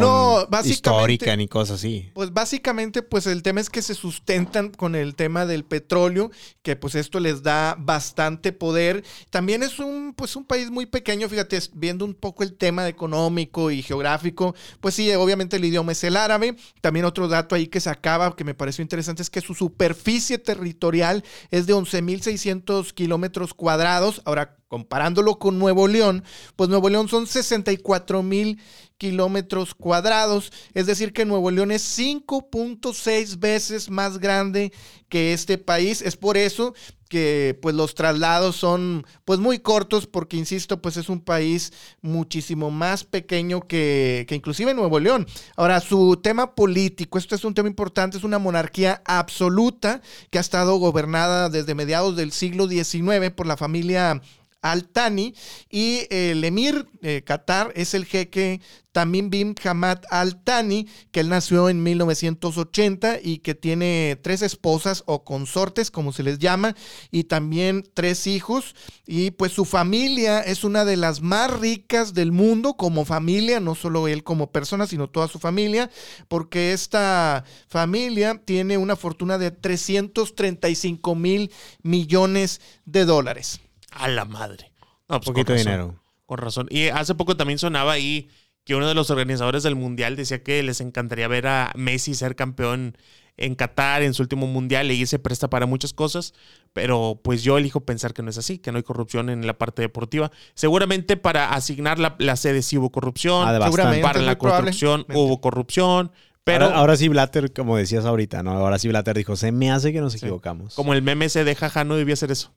con 0.00 0.02
No, 0.04 0.46
básicamente- 0.50 0.68
histórica, 0.70 1.36
ni 1.36 1.48
cosas 1.48 1.76
así. 1.78 2.10
Pues 2.14 2.32
básicamente, 2.32 3.02
pues 3.02 3.26
el 3.26 3.42
tema 3.42 3.60
es 3.60 3.70
que 3.70 3.80
se 3.82 3.94
sustentan 3.94 4.70
con 4.70 4.94
el 4.94 5.14
tema 5.14 5.46
del 5.46 5.64
petróleo, 5.64 6.30
que 6.62 6.76
pues 6.76 6.94
esto 6.94 7.18
les 7.18 7.42
da 7.42 7.76
bastante 7.78 8.52
poder. 8.52 9.04
También 9.30 9.62
es 9.62 9.78
un, 9.78 10.12
pues 10.14 10.36
un 10.36 10.44
país 10.44 10.70
muy 10.70 10.86
pequeño, 10.86 11.28
fíjate, 11.28 11.58
viendo 11.72 12.04
un 12.04 12.14
poco 12.14 12.42
el 12.42 12.54
tema 12.56 12.86
económico 12.88 13.70
y 13.70 13.82
geográfico, 13.82 14.54
pues 14.80 14.94
sí, 14.94 15.10
obviamente 15.14 15.56
el 15.56 15.64
idioma 15.64 15.92
es 15.92 16.04
el 16.04 16.16
árabe. 16.16 16.56
También 16.82 17.06
otro 17.06 17.26
dato 17.28 17.54
ahí 17.54 17.66
que 17.66 17.80
se 17.80 17.88
acaba, 17.90 18.36
que 18.36 18.44
me 18.44 18.54
pareció 18.54 18.82
interesante, 18.82 19.22
es 19.22 19.30
que 19.30 19.40
su 19.40 19.54
superficie 19.54 20.38
territorial 20.38 21.24
es 21.50 21.66
de 21.66 21.74
11.600 21.74 22.92
kilómetros 22.92 23.54
cuadrados. 23.54 24.20
Ahora, 24.24 24.56
comparándolo 24.68 25.38
con 25.38 25.58
Nuevo 25.58 25.88
León, 25.88 26.24
pues 26.56 26.68
Nuevo 26.68 26.88
León 26.88 27.08
son 27.08 27.26
64 27.26 28.22
mil 28.22 28.60
kilómetros 28.98 29.74
cuadrados, 29.74 30.52
es 30.74 30.86
decir 30.86 31.12
que 31.12 31.24
Nuevo 31.24 31.50
León 31.50 31.70
es 31.70 31.98
5.6 31.98 33.38
veces 33.38 33.90
más 33.90 34.18
grande 34.18 34.72
que 35.08 35.32
este 35.32 35.58
país. 35.58 36.02
Es 36.02 36.16
por 36.16 36.36
eso 36.36 36.74
que 37.08 37.56
pues 37.62 37.74
los 37.74 37.94
traslados 37.94 38.56
son 38.56 39.06
pues 39.24 39.38
muy 39.38 39.60
cortos 39.60 40.06
porque 40.06 40.36
insisto 40.36 40.82
pues 40.82 40.96
es 40.96 41.08
un 41.08 41.20
país 41.20 41.72
muchísimo 42.00 42.70
más 42.70 43.04
pequeño 43.04 43.60
que, 43.60 44.24
que 44.28 44.34
inclusive 44.34 44.74
Nuevo 44.74 44.98
León. 44.98 45.26
Ahora 45.56 45.80
su 45.80 46.16
tema 46.16 46.54
político, 46.54 47.18
esto 47.18 47.34
es 47.34 47.44
un 47.44 47.54
tema 47.54 47.68
importante, 47.68 48.16
es 48.16 48.24
una 48.24 48.38
monarquía 48.38 49.02
absoluta 49.04 50.00
que 50.30 50.38
ha 50.38 50.40
estado 50.40 50.76
gobernada 50.76 51.48
desde 51.48 51.74
mediados 51.74 52.16
del 52.16 52.32
siglo 52.32 52.66
XIX 52.66 53.30
por 53.34 53.46
la 53.46 53.56
familia 53.56 54.20
Al-Thani 54.62 55.34
y 55.70 56.06
el 56.10 56.44
emir 56.44 56.86
eh, 57.02 57.22
Qatar 57.24 57.72
es 57.76 57.94
el 57.94 58.04
jeque 58.04 58.60
Tamim 58.96 59.28
bin 59.28 59.54
Hamad 59.62 60.04
Al-Thani, 60.08 60.88
que 61.10 61.20
él 61.20 61.28
nació 61.28 61.68
en 61.68 61.82
1980 61.82 63.18
y 63.22 63.40
que 63.40 63.54
tiene 63.54 64.18
tres 64.22 64.40
esposas 64.40 65.02
o 65.04 65.22
consortes, 65.22 65.90
como 65.90 66.14
se 66.14 66.22
les 66.22 66.38
llama, 66.38 66.74
y 67.10 67.24
también 67.24 67.86
tres 67.92 68.26
hijos. 68.26 68.74
Y 69.06 69.32
pues 69.32 69.52
su 69.52 69.66
familia 69.66 70.40
es 70.40 70.64
una 70.64 70.86
de 70.86 70.96
las 70.96 71.20
más 71.20 71.50
ricas 71.60 72.14
del 72.14 72.32
mundo 72.32 72.78
como 72.78 73.04
familia, 73.04 73.60
no 73.60 73.74
solo 73.74 74.08
él 74.08 74.24
como 74.24 74.50
persona, 74.50 74.86
sino 74.86 75.10
toda 75.10 75.28
su 75.28 75.38
familia, 75.38 75.90
porque 76.26 76.72
esta 76.72 77.44
familia 77.68 78.40
tiene 78.46 78.78
una 78.78 78.96
fortuna 78.96 79.36
de 79.36 79.50
335 79.50 81.14
mil 81.14 81.52
millones 81.82 82.62
de 82.86 83.04
dólares. 83.04 83.60
A 83.98 84.08
la 84.08 84.24
madre. 84.24 84.72
No, 85.08 85.20
pues, 85.20 85.26
Poquito 85.26 85.46
con 85.46 85.56
de 85.56 85.64
razón, 85.64 85.72
dinero. 85.72 86.02
Con 86.26 86.38
razón. 86.38 86.66
Y 86.70 86.88
hace 86.88 87.14
poco 87.14 87.36
también 87.36 87.58
sonaba 87.58 87.92
ahí 87.92 88.28
que 88.64 88.74
uno 88.74 88.88
de 88.88 88.94
los 88.94 89.10
organizadores 89.10 89.62
del 89.62 89.76
mundial 89.76 90.16
decía 90.16 90.42
que 90.42 90.62
les 90.62 90.80
encantaría 90.80 91.28
ver 91.28 91.46
a 91.46 91.72
Messi 91.76 92.14
ser 92.14 92.34
campeón 92.34 92.96
en 93.36 93.54
Qatar 93.54 94.02
en 94.02 94.14
su 94.14 94.22
último 94.22 94.46
mundial 94.46 94.90
y 94.90 95.04
se 95.06 95.18
presta 95.18 95.48
para 95.48 95.66
muchas 95.66 95.92
cosas, 95.92 96.32
pero 96.72 97.20
pues 97.22 97.42
yo 97.44 97.58
elijo 97.58 97.80
pensar 97.80 98.14
que 98.14 98.22
no 98.22 98.30
es 98.30 98.38
así, 98.38 98.58
que 98.58 98.72
no 98.72 98.78
hay 98.78 98.82
corrupción 98.82 99.28
en 99.28 99.46
la 99.46 99.58
parte 99.58 99.82
deportiva. 99.82 100.32
Seguramente 100.54 101.16
para 101.18 101.52
asignar 101.52 101.98
la, 101.98 102.16
la 102.18 102.34
sede 102.36 102.62
sí 102.62 102.78
hubo 102.78 102.90
corrupción, 102.90 103.46
Ah. 103.46 103.60
Seguramente, 103.62 104.02
para 104.02 104.20
la 104.22 104.38
construcción 104.38 105.04
hubo 105.14 105.40
corrupción, 105.40 106.10
pero 106.44 106.64
ahora, 106.64 106.76
ahora 106.78 106.96
sí 106.96 107.08
Blatter, 107.08 107.52
como 107.52 107.76
decías 107.76 108.04
ahorita, 108.06 108.42
¿no? 108.42 108.52
Ahora 108.52 108.78
sí 108.78 108.88
Blatter 108.88 109.16
dijo, 109.16 109.36
se 109.36 109.52
me 109.52 109.70
hace 109.70 109.92
que 109.92 110.00
nos 110.00 110.14
equivocamos. 110.14 110.74
como 110.74 110.94
el 110.94 111.02
meme 111.02 111.28
se 111.28 111.44
deja, 111.44 111.84
no 111.84 111.96
debía 111.96 112.14
hacer 112.14 112.30
eso. 112.30 112.52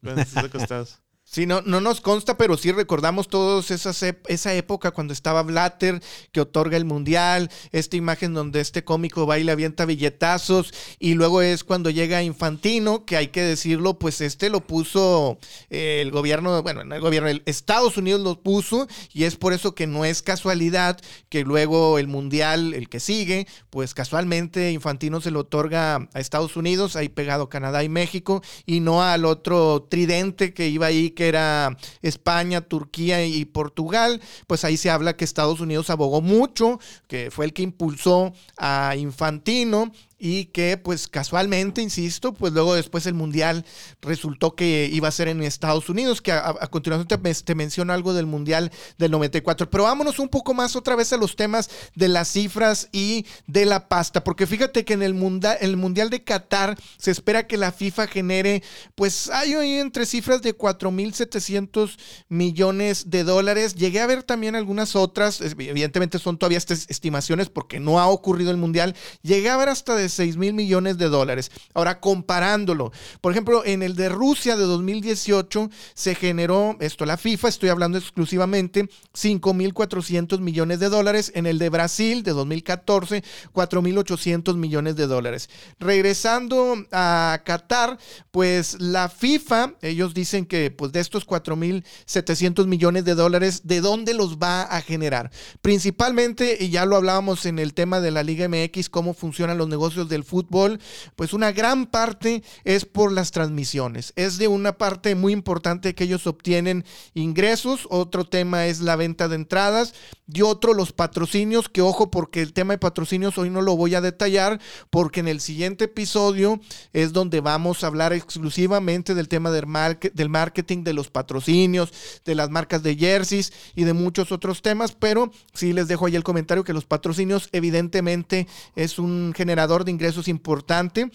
Sí, 1.31 1.45
no, 1.45 1.61
no 1.61 1.79
nos 1.79 2.01
consta, 2.01 2.37
pero 2.37 2.57
sí 2.57 2.71
recordamos 2.71 3.27
todos 3.27 3.69
esas 3.69 4.01
esa 4.01 4.53
época 4.55 4.89
cuando 4.89 5.13
estaba 5.13 5.43
Blatter, 5.43 6.01
que 6.31 6.41
otorga 6.41 6.75
el 6.75 6.85
mundial, 6.85 7.51
esta 7.71 7.97
imagen 7.97 8.33
donde 8.33 8.61
este 8.61 8.83
cómico 8.83 9.27
baila, 9.27 9.51
avienta 9.51 9.85
billetazos, 9.85 10.73
y 10.97 11.13
luego 11.13 11.43
es 11.43 11.63
cuando 11.63 11.91
llega 11.91 12.23
Infantino, 12.23 13.05
que 13.05 13.15
hay 13.15 13.27
que 13.27 13.43
decirlo, 13.43 13.99
pues 13.99 14.21
este 14.21 14.49
lo 14.49 14.61
puso 14.61 15.37
eh, 15.69 15.99
el 16.01 16.09
gobierno, 16.09 16.63
bueno, 16.63 16.81
el 16.81 16.99
gobierno, 16.99 17.29
el 17.29 17.43
Estados 17.45 17.97
Unidos 17.97 18.21
lo 18.21 18.41
puso, 18.41 18.87
y 19.13 19.25
es 19.25 19.35
por 19.35 19.53
eso 19.53 19.75
que 19.75 19.85
no 19.85 20.05
es 20.05 20.23
casualidad 20.23 20.99
que 21.29 21.43
luego 21.43 21.99
el 21.99 22.07
mundial, 22.07 22.73
el 22.73 22.89
que 22.89 22.99
sigue, 22.99 23.45
pues 23.69 23.93
casualmente 23.93 24.71
Infantino 24.71 25.21
se 25.21 25.29
lo 25.29 25.41
otorga 25.41 26.09
a 26.11 26.19
Estados 26.19 26.55
Unidos, 26.55 26.95
ahí 26.95 27.07
pegado 27.07 27.49
Canadá 27.49 27.83
y 27.83 27.89
México, 27.89 28.41
y 28.65 28.79
no 28.79 29.03
al 29.03 29.25
otro 29.25 29.85
tridente 29.91 30.55
que 30.55 30.69
iba 30.69 30.87
ahí 30.87 31.11
que 31.19 31.27
era 31.27 31.75
España, 32.01 32.61
Turquía 32.61 33.25
y 33.25 33.43
Portugal, 33.43 34.21
pues 34.47 34.63
ahí 34.63 34.77
se 34.77 34.89
habla 34.89 35.17
que 35.17 35.25
Estados 35.25 35.59
Unidos 35.59 35.89
abogó 35.89 36.21
mucho, 36.21 36.79
que 37.07 37.29
fue 37.29 37.43
el 37.43 37.51
que 37.51 37.61
impulsó 37.61 38.31
a 38.57 38.95
Infantino 38.95 39.91
y 40.19 40.45
que 40.45 40.77
pues 40.77 41.07
casualmente, 41.07 41.81
insisto, 41.81 42.33
pues 42.33 42.51
luego 42.51 42.75
después 42.75 43.05
el 43.05 43.13
Mundial 43.13 43.65
resultó 44.01 44.53
que 44.53 44.89
iba 44.91 45.07
a 45.07 45.11
ser 45.11 45.29
en 45.29 45.41
Estados 45.41 45.89
Unidos, 45.89 46.21
que 46.21 46.33
a, 46.33 46.53
continuación 46.69 47.07
te, 47.07 47.17
te, 47.17 47.55
menciono 47.55 47.93
algo 47.93 48.13
del 48.13 48.25
Mundial 48.25 48.71
del 48.97 49.11
94. 49.11 49.69
Pero 49.69 49.85
vámonos 49.85 50.19
un 50.19 50.27
poco 50.27 50.53
más 50.53 50.75
otra 50.75 50.95
vez 50.95 51.13
a 51.13 51.17
los 51.17 51.37
temas 51.37 51.69
de 51.95 52.09
las 52.09 52.27
cifras 52.27 52.89
y 52.91 53.25
de 53.47 53.65
la 53.65 53.87
pasta, 53.87 54.23
porque 54.23 54.45
fíjate 54.45 54.83
que 54.83 54.93
en 54.93 55.03
el, 55.03 55.13
mundial, 55.13 55.57
el 55.61 55.77
Mundial 55.77 56.09
de 56.09 56.23
Qatar 56.23 56.77
se 56.97 57.11
espera 57.11 57.47
que 57.47 57.57
la 57.57 57.71
FIFA 57.71 58.07
genere, 58.07 58.61
pues 58.95 59.29
hay 59.29 59.55
hoy 59.55 59.71
entre 59.75 60.05
cifras 60.05 60.41
de 60.41 60.57
4.700 60.57 61.97
millones 62.27 63.09
de 63.09 63.23
dólares. 63.23 63.75
Llegué 63.75 64.01
a 64.01 64.07
ver 64.07 64.23
también 64.23 64.55
algunas 64.55 64.97
otras, 64.97 65.39
evidentemente 65.39 66.19
son 66.19 66.37
todavía 66.37 66.57
estas 66.57 66.87
estimaciones 66.89 67.49
porque 67.49 67.79
no 67.79 67.99
ha 67.99 68.07
ocurrido 68.07 68.51
el 68.51 68.57
Mundial. 68.57 68.95
Llegué 69.21 69.49
a 69.49 69.57
ver 69.57 69.69
hasta 69.69 69.95
de 69.95 70.08
6 70.09 70.37
mil 70.37 70.53
millones 70.53 70.97
de 70.97 71.09
dólares. 71.09 71.51
Ahora, 71.73 71.99
comparándolo, 71.99 72.91
por 73.21 73.31
ejemplo, 73.31 73.63
en 73.65 73.83
el 73.83 73.95
de 73.95 74.09
Rusia 74.09 74.55
de 74.55 74.63
2018 74.63 75.69
se 75.93 76.15
generó, 76.15 76.77
esto 76.79 77.05
la 77.05 77.17
FIFA, 77.17 77.47
estoy 77.47 77.69
hablando 77.69 77.97
exclusivamente, 77.97 78.89
5 79.13 79.53
mil 79.53 79.73
400 79.73 80.39
millones 80.39 80.79
de 80.79 80.89
dólares. 80.89 81.31
En 81.35 81.45
el 81.45 81.59
de 81.59 81.69
Brasil 81.69 82.23
de 82.23 82.31
2014, 82.31 83.23
4 83.51 83.81
mil 83.81 83.97
800 83.97 84.55
millones 84.57 84.95
de 84.95 85.07
dólares. 85.07 85.49
Regresando 85.79 86.75
a 86.91 87.41
Qatar, 87.45 87.97
pues 88.31 88.79
la 88.79 89.09
FIFA, 89.09 89.73
ellos 89.81 90.13
dicen 90.13 90.45
que 90.45 90.71
pues 90.71 90.91
de 90.91 90.99
estos 90.99 91.25
4 91.25 91.55
mil 91.55 91.83
700 92.05 92.67
millones 92.67 93.05
de 93.05 93.15
dólares, 93.15 93.61
¿de 93.63 93.81
dónde 93.81 94.13
los 94.13 94.37
va 94.37 94.63
a 94.63 94.81
generar? 94.81 95.31
Principalmente, 95.61 96.57
y 96.59 96.69
ya 96.69 96.85
lo 96.85 96.95
hablábamos 96.95 97.45
en 97.45 97.59
el 97.59 97.73
tema 97.73 97.99
de 97.99 98.11
la 98.11 98.23
Liga 98.23 98.47
MX, 98.47 98.89
cómo 98.89 99.13
funcionan 99.13 99.57
los 99.57 99.67
negocios 99.67 99.98
del 100.07 100.23
fútbol, 100.23 100.79
pues 101.15 101.33
una 101.33 101.51
gran 101.51 101.87
parte 101.87 102.43
es 102.63 102.85
por 102.85 103.11
las 103.11 103.31
transmisiones. 103.31 104.13
Es 104.15 104.37
de 104.37 104.47
una 104.47 104.77
parte 104.77 105.15
muy 105.15 105.33
importante 105.33 105.95
que 105.95 106.05
ellos 106.05 106.27
obtienen 106.27 106.85
ingresos. 107.13 107.87
Otro 107.89 108.25
tema 108.25 108.67
es 108.67 108.79
la 108.79 108.95
venta 108.95 109.27
de 109.27 109.35
entradas 109.35 109.93
y 110.31 110.41
otro 110.43 110.73
los 110.73 110.93
patrocinios, 110.93 111.69
que 111.69 111.81
ojo 111.81 112.11
porque 112.11 112.41
el 112.41 112.53
tema 112.53 112.73
de 112.73 112.77
patrocinios 112.77 113.37
hoy 113.37 113.49
no 113.49 113.61
lo 113.61 113.75
voy 113.75 113.95
a 113.95 114.01
detallar 114.01 114.59
porque 114.89 115.21
en 115.21 115.27
el 115.27 115.41
siguiente 115.41 115.85
episodio 115.85 116.59
es 116.93 117.13
donde 117.13 117.41
vamos 117.41 117.83
a 117.83 117.87
hablar 117.87 118.13
exclusivamente 118.13 119.15
del 119.15 119.27
tema 119.27 119.49
del, 119.49 119.65
del 120.13 120.29
marketing, 120.29 120.83
de 120.83 120.93
los 120.93 121.09
patrocinios, 121.09 121.91
de 122.25 122.35
las 122.35 122.49
marcas 122.49 122.83
de 122.83 122.95
jerseys 122.95 123.51
y 123.75 123.83
de 123.83 123.93
muchos 123.93 124.31
otros 124.31 124.61
temas, 124.61 124.91
pero 124.91 125.31
sí 125.53 125.73
les 125.73 125.87
dejo 125.87 126.05
ahí 126.05 126.15
el 126.15 126.23
comentario 126.23 126.63
que 126.63 126.73
los 126.73 126.85
patrocinios 126.85 127.49
evidentemente 127.51 128.47
es 128.75 128.99
un 128.99 129.33
generador 129.35 129.83
de 129.89 129.93
ingresos 129.93 130.27
importante. 130.27 131.11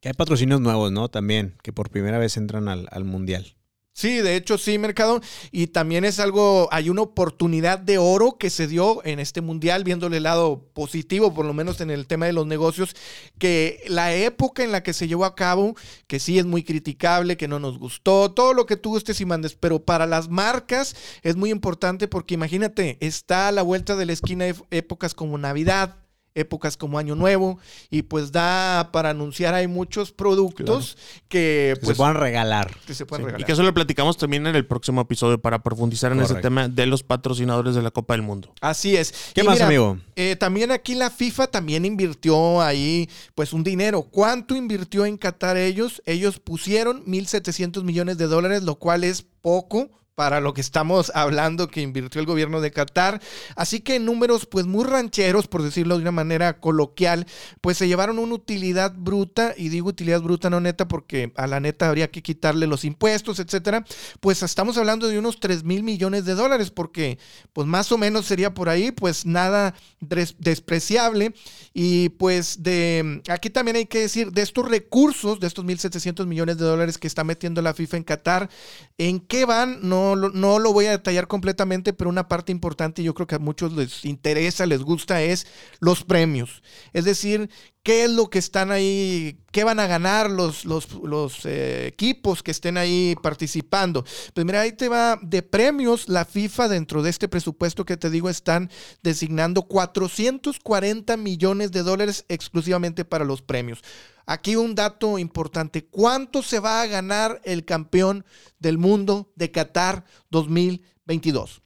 Que 0.00 0.08
hay 0.08 0.14
patrocinios 0.14 0.60
nuevos, 0.60 0.90
¿no? 0.90 1.08
También, 1.08 1.56
que 1.62 1.72
por 1.72 1.90
primera 1.90 2.18
vez 2.18 2.36
entran 2.36 2.68
al, 2.68 2.88
al 2.90 3.04
mundial. 3.04 3.54
Sí, 3.96 4.16
de 4.16 4.34
hecho 4.34 4.58
sí, 4.58 4.76
mercado. 4.76 5.20
Y 5.52 5.68
también 5.68 6.04
es 6.04 6.18
algo, 6.18 6.68
hay 6.72 6.90
una 6.90 7.02
oportunidad 7.02 7.78
de 7.78 7.98
oro 7.98 8.38
que 8.38 8.50
se 8.50 8.66
dio 8.66 9.04
en 9.06 9.20
este 9.20 9.40
mundial, 9.40 9.84
viéndole 9.84 10.16
el 10.16 10.24
lado 10.24 10.68
positivo, 10.74 11.32
por 11.32 11.46
lo 11.46 11.54
menos 11.54 11.80
en 11.80 11.92
el 11.92 12.08
tema 12.08 12.26
de 12.26 12.32
los 12.32 12.44
negocios, 12.44 12.96
que 13.38 13.84
la 13.86 14.12
época 14.12 14.64
en 14.64 14.72
la 14.72 14.82
que 14.82 14.92
se 14.92 15.06
llevó 15.06 15.24
a 15.24 15.36
cabo, 15.36 15.76
que 16.08 16.18
sí 16.18 16.40
es 16.40 16.44
muy 16.44 16.64
criticable, 16.64 17.36
que 17.36 17.46
no 17.46 17.60
nos 17.60 17.78
gustó, 17.78 18.32
todo 18.32 18.52
lo 18.52 18.66
que 18.66 18.76
tú 18.76 18.90
gustes 18.90 19.20
y 19.20 19.26
mandes, 19.26 19.54
pero 19.54 19.84
para 19.84 20.06
las 20.06 20.28
marcas 20.28 20.96
es 21.22 21.36
muy 21.36 21.50
importante 21.50 22.08
porque 22.08 22.34
imagínate, 22.34 22.98
está 23.00 23.46
a 23.46 23.52
la 23.52 23.62
vuelta 23.62 23.94
de 23.94 24.06
la 24.06 24.12
esquina 24.12 24.46
de 24.46 24.56
épocas 24.72 25.14
como 25.14 25.38
Navidad, 25.38 26.03
épocas 26.34 26.76
como 26.76 26.98
Año 26.98 27.14
Nuevo 27.14 27.58
y 27.90 28.02
pues 28.02 28.32
da 28.32 28.90
para 28.92 29.10
anunciar 29.10 29.54
hay 29.54 29.66
muchos 29.66 30.12
productos 30.12 30.96
que, 31.28 31.76
pues, 31.80 31.88
se 31.88 31.94
puedan 31.94 32.16
regalar. 32.16 32.76
Que 32.86 32.94
se 32.94 33.06
puedan 33.06 33.26
regalar. 33.26 33.40
Y 33.40 33.44
que 33.44 33.52
eso 33.52 33.62
lo 33.62 33.72
platicamos 33.72 34.16
también 34.16 34.46
en 34.46 34.56
el 34.56 34.66
próximo 34.66 35.00
episodio 35.00 35.40
para 35.40 35.62
profundizar 35.62 36.12
en 36.12 36.20
ese 36.20 36.34
tema 36.36 36.68
de 36.68 36.86
los 36.86 37.02
patrocinadores 37.02 37.74
de 37.74 37.82
la 37.82 37.90
Copa 37.90 38.14
del 38.14 38.22
Mundo. 38.22 38.52
Así 38.60 38.96
es. 38.96 39.32
¿Qué 39.34 39.42
más, 39.42 39.60
amigo? 39.60 39.98
Eh, 40.16 40.36
también 40.36 40.70
aquí 40.70 40.94
la 40.94 41.10
FIFA 41.10 41.46
también 41.48 41.84
invirtió 41.84 42.60
ahí 42.60 43.08
pues 43.34 43.52
un 43.52 43.64
dinero. 43.64 44.02
¿Cuánto 44.02 44.56
invirtió 44.56 45.06
en 45.06 45.16
Qatar 45.16 45.56
ellos? 45.56 46.02
Ellos 46.06 46.38
pusieron 46.40 47.04
1.700 47.04 47.82
millones 47.84 48.18
de 48.18 48.26
dólares, 48.26 48.62
lo 48.62 48.76
cual 48.76 49.04
es 49.04 49.24
poco 49.40 49.90
para 50.14 50.40
lo 50.40 50.54
que 50.54 50.60
estamos 50.60 51.10
hablando 51.14 51.68
que 51.68 51.80
invirtió 51.80 52.20
el 52.20 52.26
gobierno 52.26 52.60
de 52.60 52.70
Qatar. 52.70 53.20
Así 53.56 53.80
que 53.80 53.98
números 53.98 54.46
pues 54.46 54.66
muy 54.66 54.84
rancheros, 54.84 55.48
por 55.48 55.62
decirlo 55.62 55.96
de 55.96 56.02
una 56.02 56.12
manera 56.12 56.60
coloquial, 56.60 57.26
pues 57.60 57.78
se 57.78 57.88
llevaron 57.88 58.18
una 58.18 58.34
utilidad 58.34 58.94
bruta, 58.96 59.54
y 59.56 59.68
digo 59.68 59.88
utilidad 59.88 60.22
bruta 60.22 60.50
no 60.50 60.60
neta 60.60 60.86
porque 60.88 61.32
a 61.36 61.46
la 61.46 61.60
neta 61.60 61.88
habría 61.88 62.10
que 62.10 62.22
quitarle 62.22 62.66
los 62.66 62.84
impuestos, 62.84 63.38
etcétera, 63.40 63.84
pues 64.20 64.42
estamos 64.42 64.76
hablando 64.78 65.08
de 65.08 65.18
unos 65.18 65.40
3 65.40 65.64
mil 65.64 65.82
millones 65.82 66.24
de 66.24 66.34
dólares, 66.34 66.70
porque 66.70 67.18
pues 67.52 67.66
más 67.66 67.90
o 67.92 67.98
menos 67.98 68.26
sería 68.26 68.54
por 68.54 68.68
ahí, 68.68 68.92
pues 68.92 69.26
nada 69.26 69.74
despreciable. 70.00 71.34
Y 71.72 72.10
pues 72.10 72.62
de 72.62 73.22
aquí 73.28 73.50
también 73.50 73.76
hay 73.76 73.86
que 73.86 74.00
decir, 74.00 74.30
de 74.30 74.42
estos 74.42 74.68
recursos, 74.68 75.40
de 75.40 75.48
estos 75.48 75.64
1.700 75.64 76.26
millones 76.26 76.58
de 76.58 76.64
dólares 76.64 76.98
que 76.98 77.08
está 77.08 77.24
metiendo 77.24 77.62
la 77.62 77.74
FIFA 77.74 77.96
en 77.96 78.04
Qatar, 78.04 78.50
¿en 78.98 79.20
qué 79.20 79.44
van? 79.44 79.80
No 79.82 80.03
no, 80.14 80.58
lo 80.58 80.72
voy 80.72 80.86
a 80.86 80.90
detallar 80.92 81.26
completamente, 81.26 81.92
pero 81.92 82.10
una 82.10 82.28
parte 82.28 82.52
importante, 82.52 83.02
yo 83.02 83.14
creo 83.14 83.26
que 83.26 83.34
a 83.36 83.38
muchos 83.38 83.72
les 83.72 84.04
interesa, 84.04 84.66
les 84.66 84.82
gusta, 84.82 85.22
es 85.22 85.46
los 85.80 86.04
premios. 86.04 86.62
Es 86.92 87.04
decir, 87.04 87.50
qué 87.84 88.04
es 88.04 88.10
lo 88.10 88.30
que 88.30 88.38
están 88.38 88.72
ahí, 88.72 89.38
qué 89.52 89.62
van 89.62 89.78
a 89.78 89.86
ganar 89.86 90.30
los, 90.30 90.64
los, 90.64 91.44
eh, 91.44 91.86
equipos 91.86 92.42
que 92.42 92.50
estén 92.50 92.78
ahí 92.78 93.14
participando. 93.22 94.04
Pues 94.32 94.46
mira, 94.46 94.62
ahí 94.62 94.72
te 94.72 94.88
va 94.88 95.18
de 95.22 95.42
premios. 95.42 96.08
La 96.08 96.24
FIFA 96.24 96.68
dentro 96.68 97.02
de 97.02 97.10
este 97.10 97.28
presupuesto 97.28 97.84
que 97.84 97.98
te 97.98 98.08
digo 98.08 98.30
están 98.30 98.70
designando 99.02 99.62
440 99.68 101.16
millones 101.18 101.72
de 101.72 101.82
dólares 101.82 102.24
exclusivamente 102.28 103.04
para 103.04 103.26
los 103.26 103.42
premios. 103.42 103.82
Aquí 104.24 104.56
un 104.56 104.74
dato 104.74 105.18
importante. 105.18 105.84
¿Cuánto 105.84 106.42
se 106.42 106.60
va 106.60 106.80
a 106.80 106.86
ganar 106.86 107.42
el 107.44 107.66
campeón 107.66 108.24
del 108.58 108.78
mundo 108.78 109.30
de 109.36 109.50
Qatar 109.50 110.06
2022? 110.30 111.60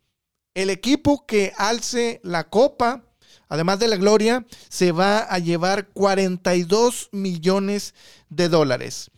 El 0.55 0.71
equipo 0.71 1.27
que 1.27 1.53
alce 1.57 2.21
la 2.25 2.51
copa, 2.51 3.08
además 3.49 3.79
de 3.79 3.89
la 3.89 3.97
gloria, 3.97 4.47
se 4.69 4.93
va 4.93 5.21
a 5.21 5.39
llevar 5.39 5.89
42 5.89 7.09
millones 7.13 7.95
de 8.29 8.49
dólares. 8.49 9.11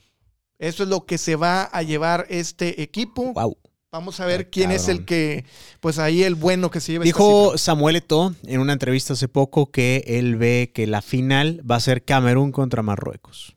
Eso 0.58 0.82
es 0.82 0.88
lo 0.88 1.06
que 1.06 1.18
se 1.18 1.36
va 1.36 1.64
a 1.64 1.82
llevar 1.82 2.26
este 2.28 2.82
equipo. 2.82 3.32
Wow. 3.32 3.56
Vamos 3.92 4.20
a 4.20 4.26
ver 4.26 4.50
quién 4.50 4.70
es 4.70 4.86
el 4.86 5.04
que, 5.04 5.44
pues 5.80 5.98
ahí 5.98 6.22
el 6.22 6.36
bueno 6.36 6.70
que 6.70 6.78
se 6.78 6.92
lleva. 6.92 7.04
Dijo 7.04 7.58
Samuel 7.58 7.96
Eto'o 7.96 8.36
en 8.44 8.60
una 8.60 8.72
entrevista 8.72 9.14
hace 9.14 9.26
poco 9.26 9.72
que 9.72 10.04
él 10.06 10.36
ve 10.36 10.70
que 10.72 10.86
la 10.86 11.02
final 11.02 11.60
va 11.68 11.74
a 11.74 11.80
ser 11.80 12.04
Camerún 12.04 12.52
contra 12.52 12.82
Marruecos. 12.82 13.56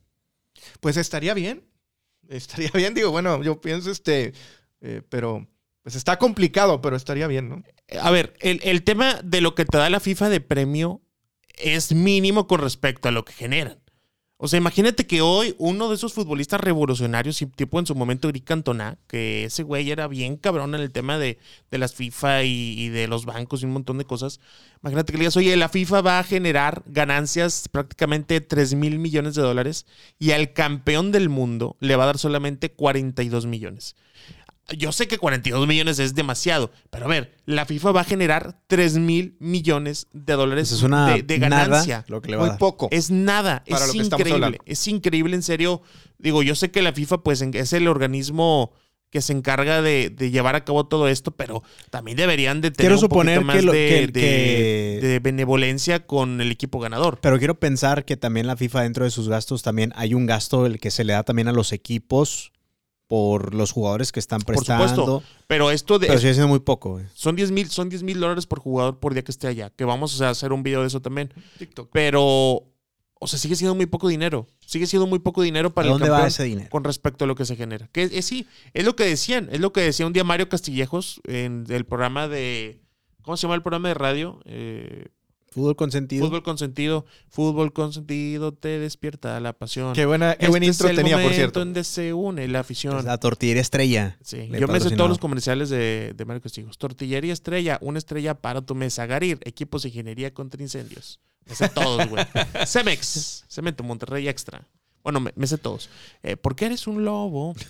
Pues 0.80 0.98
estaría 0.98 1.36
bien, 1.36 1.64
estaría 2.30 2.72
bien, 2.74 2.96
digo, 2.96 3.12
bueno, 3.12 3.44
yo 3.44 3.62
pienso 3.62 3.92
este, 3.92 4.34
eh, 4.82 5.04
pero 5.08 5.48
pues 5.84 5.96
está 5.96 6.18
complicado, 6.18 6.82
pero 6.82 6.96
estaría 6.96 7.28
bien, 7.28 7.50
¿no? 7.50 7.64
A 8.02 8.10
ver, 8.10 8.34
el, 8.40 8.60
el 8.64 8.84
tema 8.84 9.20
de 9.24 9.42
lo 9.42 9.54
que 9.54 9.66
te 9.66 9.78
da 9.78 9.90
la 9.90 10.00
FIFA 10.00 10.30
de 10.30 10.42
premio 10.42 11.02
es 11.58 11.94
mínimo 11.94 12.48
con 12.48 12.62
respecto 12.62 13.10
a 13.10 13.12
lo 13.12 13.26
que 13.26 13.34
generan. 13.34 13.84
O 14.38 14.50
sea, 14.50 14.58
imagínate 14.58 15.08
que 15.08 15.22
hoy 15.22 15.56
uno 15.58 15.88
de 15.88 15.96
esos 15.96 16.12
futbolistas 16.12 16.60
revolucionarios, 16.60 17.42
tipo 17.56 17.80
en 17.80 17.86
su 17.86 17.96
momento 17.96 18.28
Eric 18.28 18.44
Cantona, 18.44 18.98
que 19.08 19.46
ese 19.46 19.64
güey 19.64 19.90
era 19.90 20.10
bien 20.10 20.36
cabrón 20.36 20.76
en 20.76 20.82
el 20.82 20.92
tema 20.92 21.18
de, 21.18 21.38
las 21.72 21.96
FIFA 21.96 22.44
y, 22.44 22.90
de 22.90 23.08
los 23.08 23.24
bancos 23.24 23.62
y 23.62 23.68
un 23.68 23.72
montón 23.72 24.00
de 24.00 24.04
cosas. 24.04 24.42
Imagínate 24.82 25.14
que 25.14 25.18
le 25.18 25.22
digas, 25.22 25.38
oye, 25.38 25.56
la 25.56 25.70
FIFA 25.70 26.02
va 26.02 26.20
a 26.20 26.24
generar 26.26 26.84
ganancias 26.88 27.70
prácticamente 27.70 28.42
3 28.42 28.74
mil 28.74 29.00
millones 29.00 29.36
de 29.36 29.44
dólares 29.44 29.86
y 30.20 30.32
al 30.32 30.52
campeón 30.52 31.14
del 31.14 31.30
mundo 31.30 31.78
le 31.80 31.96
va 31.96 32.04
a 32.04 32.08
dar 32.08 32.18
solamente 32.18 32.70
42 32.70 33.46
millones. 33.46 33.96
Yo 34.78 34.92
sé 34.94 35.08
que 35.08 35.18
42 35.18 35.68
millones 35.68 36.00
es 36.00 36.16
demasiado, 36.16 36.72
pero 36.90 37.06
a 37.06 37.08
ver, 37.10 37.36
la 37.46 37.66
FIFA 37.66 37.92
va 37.92 38.02
a 38.02 38.06
generar 38.06 38.62
3 38.68 38.98
mil 38.98 39.36
millones 39.40 40.08
de 40.14 40.34
dólares 40.34 40.68
Eso 40.68 40.78
es 40.78 40.84
una 40.84 41.16
de, 41.16 41.24
de 41.24 41.38
ganancia. 41.38 41.96
nada 41.98 42.06
lo 42.08 42.22
que 42.22 42.32
le 42.32 42.38
va 42.38 42.44
a 42.44 42.46
Muy 42.46 42.50
dar. 42.52 42.60
poco. 42.60 42.88
Es 42.92 43.12
nada, 43.12 43.64
Para 43.70 43.82
es 43.84 43.88
lo 43.88 43.94
que 43.94 44.00
estamos 44.02 44.26
increíble, 44.28 44.60
es 44.66 44.88
increíble, 44.88 45.36
en 45.36 45.44
serio. 45.44 45.82
Digo, 46.18 46.44
yo 46.44 46.56
sé 46.56 46.72
que 46.72 46.82
la 46.82 46.94
FIFA 46.94 47.24
pues 47.24 47.42
en- 47.42 47.54
es 47.56 47.74
el 47.74 47.88
organismo 47.88 48.72
que 49.10 49.22
se 49.22 49.34
encarga 49.34 49.82
de, 49.84 50.10
de 50.10 50.32
llevar 50.32 50.56
a 50.56 50.64
cabo 50.66 50.88
todo 50.88 51.08
esto, 51.08 51.30
pero 51.32 51.62
también 51.92 52.18
deberían 52.18 52.62
de 52.62 52.72
tener 52.72 52.78
Quiero 52.90 52.96
un 52.96 53.02
suponer 53.02 53.36
poquito 53.42 53.46
más 53.46 53.56
que 53.58 53.62
lo- 53.62 53.72
de, 53.74 53.88
que- 53.88 54.08
de- 54.08 54.12
que- 55.02 55.08
de 55.08 55.20
benevolencia 55.20 56.06
con 56.08 56.42
el 56.42 56.50
equipo 56.52 56.80
ganador. 56.80 57.20
Pero 57.22 57.38
quiero 57.38 57.60
pensar 57.60 58.06
que 58.06 58.18
también 58.18 58.48
la 58.48 58.56
FIFA 58.58 58.82
dentro 58.84 59.04
de 59.06 59.12
sus 59.12 59.28
gastos 59.30 59.62
también 59.62 59.92
hay 59.98 60.14
un 60.16 60.26
gasto 60.26 60.66
el 60.66 60.80
que 60.80 60.90
se 60.90 61.04
le 61.04 61.14
da 61.14 61.22
también 61.24 61.48
a 61.48 61.52
los 61.52 61.74
equipos 61.74 62.54
por 63.08 63.54
los 63.54 63.72
jugadores 63.72 64.12
que 64.12 64.20
están 64.20 64.40
Por 64.42 64.56
prestando. 64.56 64.88
supuesto, 64.88 65.24
pero 65.48 65.70
esto 65.72 66.00
de, 66.00 66.08
Pero 66.08 66.20
sigue 66.20 66.34
siendo 66.34 66.48
muy 66.48 66.60
poco. 66.60 66.92
güey. 66.94 67.06
son 67.14 67.36
10 67.36 67.52
mil 67.52 67.70
son 67.70 67.90
10 67.90 68.02
mil 68.04 68.20
dólares 68.20 68.46
por 68.48 68.60
jugador 68.60 69.00
por 69.00 69.14
día 69.14 69.24
que 69.24 69.32
esté 69.32 69.48
allá, 69.48 69.70
que 69.70 69.86
vamos 69.86 70.14
o 70.14 70.18
sea, 70.18 70.30
a 70.30 70.32
hacer 70.32 70.52
un 70.54 70.64
video 70.64 70.82
de 70.82 70.88
eso 70.88 71.02
también. 71.02 71.32
TikTok. 71.60 71.90
Pero, 71.94 72.24
o 73.20 73.28
sea, 73.28 73.38
sigue 73.38 73.56
siendo 73.56 73.76
muy 73.76 73.86
poco 73.86 74.08
dinero. 74.08 74.48
Sigue 74.66 74.88
siendo 74.88 75.06
muy 75.06 75.20
poco 75.20 75.42
dinero 75.44 75.70
¿A 75.70 75.74
para 75.74 75.88
el 75.88 75.94
dónde 75.94 76.10
va 76.10 76.26
ese 76.26 76.44
dinero? 76.46 76.70
con 76.72 76.84
respecto 76.84 77.26
a 77.26 77.28
lo 77.28 77.36
que 77.36 77.46
se 77.46 77.56
genera. 77.56 77.88
Que 77.92 78.04
es, 78.04 78.26
sí, 78.26 78.48
es 78.74 78.86
lo 78.86 78.96
que 78.96 79.04
decían, 79.06 79.50
es 79.52 79.60
lo 79.60 79.74
que 79.74 79.82
decía 79.82 80.08
un 80.08 80.14
día 80.14 80.24
Mario 80.24 80.50
Castillejos 80.50 81.22
en 81.26 81.66
el 81.70 81.86
programa 81.86 82.28
de, 82.28 82.82
¿cómo 83.22 83.38
se 83.38 83.44
llama 83.44 83.56
el 83.56 83.62
programa 83.62 83.90
de 83.90 83.94
radio? 83.94 84.40
Eh, 84.46 85.08
Fútbol 85.54 85.76
consentido. 85.76 86.26
fútbol 86.26 86.42
consentido, 86.44 87.06
fútbol 87.30 87.74
consentido 87.74 88.54
te 88.54 88.80
despierta 88.80 89.40
la 89.40 89.54
pasión. 89.54 89.94
Qué, 89.94 90.06
buena, 90.06 90.32
qué 90.32 90.46
Este 90.46 90.50
buen 90.50 90.64
es 90.64 90.70
intro 90.70 90.90
el 90.90 90.96
tenía, 90.96 91.16
por 91.16 91.22
momento 91.22 91.36
cierto. 91.36 91.60
donde 91.60 91.84
se 91.84 92.14
une 92.14 92.48
la 92.48 92.60
afición. 92.62 93.06
La 93.06 93.20
tortillera 93.20 93.62
estrella. 93.62 94.18
Sí, 94.24 94.50
yo 94.60 94.68
me 94.68 94.80
sé 94.80 94.92
todos 94.92 95.10
los 95.10 95.20
comerciales 95.20 95.70
de, 95.70 96.14
de 96.16 96.26
Mario 96.26 96.42
Castillejos. 96.42 96.78
Tortillería 96.78 97.34
estrella, 97.34 97.78
una 97.82 98.00
estrella 98.00 98.34
para 98.34 98.62
tu 98.62 98.74
mesa. 98.74 99.06
Garir, 99.06 99.40
equipos 99.44 99.84
de 99.84 99.90
ingeniería 99.90 100.34
contra 100.34 100.62
incendios. 100.62 101.20
Me 101.46 101.54
sé 101.56 101.70
todos, 101.70 102.08
güey. 102.10 102.26
Cemex, 102.66 103.46
Cemento 103.48 103.84
Monterrey 103.84 104.28
Extra. 104.28 104.68
Bueno, 105.04 105.20
me, 105.20 105.34
me 105.36 105.46
sé 105.48 105.58
todos. 105.58 105.90
Eh, 106.24 106.38
¿Por 106.38 106.56
qué 106.56 106.66
eres 106.68 106.88
un 106.88 107.04
lobo? 107.04 107.54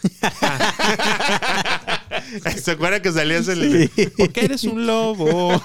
¿Se 2.62 2.72
acuerdan 2.72 3.02
que 3.02 3.12
salías 3.12 3.48
en 3.48 3.62
el... 3.62 3.90
¿Por 4.18 4.32
qué 4.32 4.46
eres 4.46 4.64
un 4.64 4.86
lobo? 4.86 5.62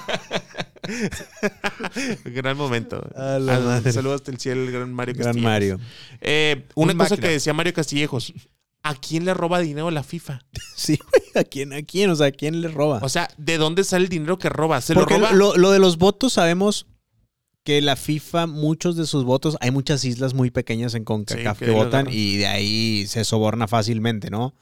gran 2.25 2.57
momento. 2.57 3.01
A 3.15 3.39
la 3.39 3.59
madre. 3.59 3.91
Saludos 3.91 4.15
hasta 4.21 4.31
el 4.31 4.39
cielo, 4.39 4.63
el 4.63 4.71
gran 4.71 4.93
Mario 4.93 5.15
Gran 5.15 5.27
Castillejos. 5.27 5.51
Mario. 5.51 5.79
Eh, 6.21 6.65
una 6.75 6.93
Un 6.93 6.97
cosa 6.97 7.11
máquina. 7.15 7.27
que 7.27 7.33
decía 7.33 7.53
Mario 7.53 7.73
Castillejos. 7.73 8.33
¿A 8.81 8.95
quién 8.95 9.25
le 9.25 9.33
roba 9.33 9.59
dinero 9.59 9.91
la 9.91 10.03
FIFA? 10.03 10.39
Sí, 10.79 10.97
güey. 11.11 11.43
¿A 11.43 11.43
quién? 11.47 11.73
¿A 11.73 11.81
quién? 11.81 12.09
O 12.09 12.15
sea, 12.15 12.27
¿a 12.27 12.31
quién 12.31 12.61
le 12.61 12.69
roba? 12.69 12.99
O 13.03 13.09
sea, 13.09 13.27
¿de 13.37 13.57
dónde 13.57 13.83
sale 13.83 14.03
el 14.05 14.09
dinero 14.09 14.39
que 14.39 14.47
roba? 14.47 14.79
¿Se 14.79 14.93
Porque 14.93 15.15
lo 15.15 15.19
roba? 15.27 15.33
lo, 15.33 15.57
lo 15.57 15.71
de 15.71 15.79
los 15.79 15.97
votos 15.97 16.31
sabemos 16.33 16.85
que 17.65 17.81
la 17.81 17.97
FIFA, 17.97 18.47
muchos 18.47 18.95
de 18.95 19.05
sus 19.05 19.25
votos, 19.25 19.57
hay 19.59 19.71
muchas 19.71 20.05
islas 20.05 20.33
muy 20.33 20.51
pequeñas 20.51 20.95
en 20.95 21.03
CONCACAF 21.03 21.57
Sí, 21.57 21.59
que 21.59 21.65
que 21.65 21.71
lo 21.71 21.77
votan 21.83 21.99
agarran. 22.07 22.13
y 22.17 22.37
de 22.37 22.47
ahí 22.47 23.05
se 23.07 23.25
soborna 23.25 23.67
fácilmente, 23.67 24.29
¿no? 24.29 24.55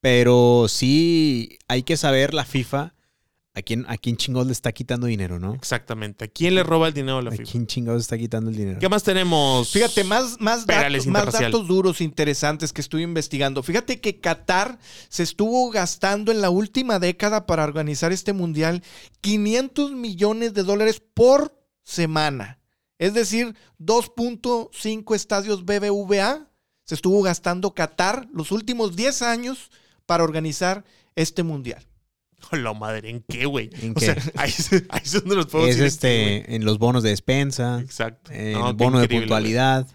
Pero 0.00 0.66
sí 0.68 1.58
hay 1.68 1.82
que 1.82 1.98
saber 1.98 2.32
la 2.32 2.46
FIFA 2.46 2.94
a 3.58 3.62
quién, 3.62 3.84
a 3.88 3.96
quién 3.96 4.16
chingados 4.16 4.46
le 4.46 4.52
está 4.52 4.72
quitando 4.72 5.06
dinero, 5.06 5.38
¿no? 5.38 5.54
Exactamente. 5.54 6.26
¿A 6.26 6.28
quién 6.28 6.54
le 6.54 6.62
roba 6.62 6.88
el 6.88 6.94
dinero 6.94 7.18
a 7.18 7.22
la 7.22 7.30
A 7.30 7.32
FIFA? 7.32 7.50
quién 7.50 7.66
chingados 7.66 8.02
está 8.02 8.16
quitando 8.16 8.50
el 8.50 8.56
dinero. 8.56 8.78
¿Qué 8.78 8.88
más 8.88 9.02
tenemos? 9.02 9.70
Fíjate, 9.70 10.04
más, 10.04 10.40
más, 10.40 10.64
datos, 10.64 11.06
más 11.06 11.32
datos 11.32 11.66
duros 11.66 12.00
interesantes 12.00 12.72
que 12.72 12.80
estuve 12.80 13.02
investigando. 13.02 13.62
Fíjate 13.62 14.00
que 14.00 14.20
Qatar 14.20 14.78
se 15.08 15.24
estuvo 15.24 15.70
gastando 15.70 16.30
en 16.30 16.40
la 16.40 16.50
última 16.50 16.98
década 16.98 17.46
para 17.46 17.64
organizar 17.64 18.12
este 18.12 18.32
mundial 18.32 18.82
500 19.20 19.92
millones 19.92 20.54
de 20.54 20.62
dólares 20.62 21.02
por 21.14 21.58
semana. 21.82 22.60
Es 22.98 23.14
decir, 23.14 23.56
2.5 23.80 25.14
estadios 25.14 25.64
BBVA 25.64 26.48
se 26.84 26.94
estuvo 26.94 27.22
gastando 27.22 27.74
Qatar 27.74 28.28
los 28.32 28.52
últimos 28.52 28.94
10 28.94 29.22
años 29.22 29.70
para 30.06 30.24
organizar 30.24 30.84
este 31.16 31.42
mundial. 31.42 31.87
Hola 32.50 32.72
madre, 32.72 33.10
¿en 33.10 33.22
qué, 33.28 33.46
güey? 33.46 33.70
¿En 33.82 33.90
O 33.92 33.94
qué? 33.94 34.06
sea, 34.06 34.16
ahí, 34.36 34.52
ahí 34.88 35.00
es 35.04 35.12
donde 35.12 35.36
nos 35.36 35.46
podemos 35.46 35.74
Es 35.76 35.80
este 35.80 36.54
en 36.54 36.64
los 36.64 36.78
bonos 36.78 37.02
de 37.02 37.10
despensa. 37.10 37.80
Exacto. 37.80 38.32
en 38.32 38.52
No, 38.52 38.70
el 38.70 38.76
bono 38.76 39.00
de 39.00 39.08
puntualidad. 39.08 39.86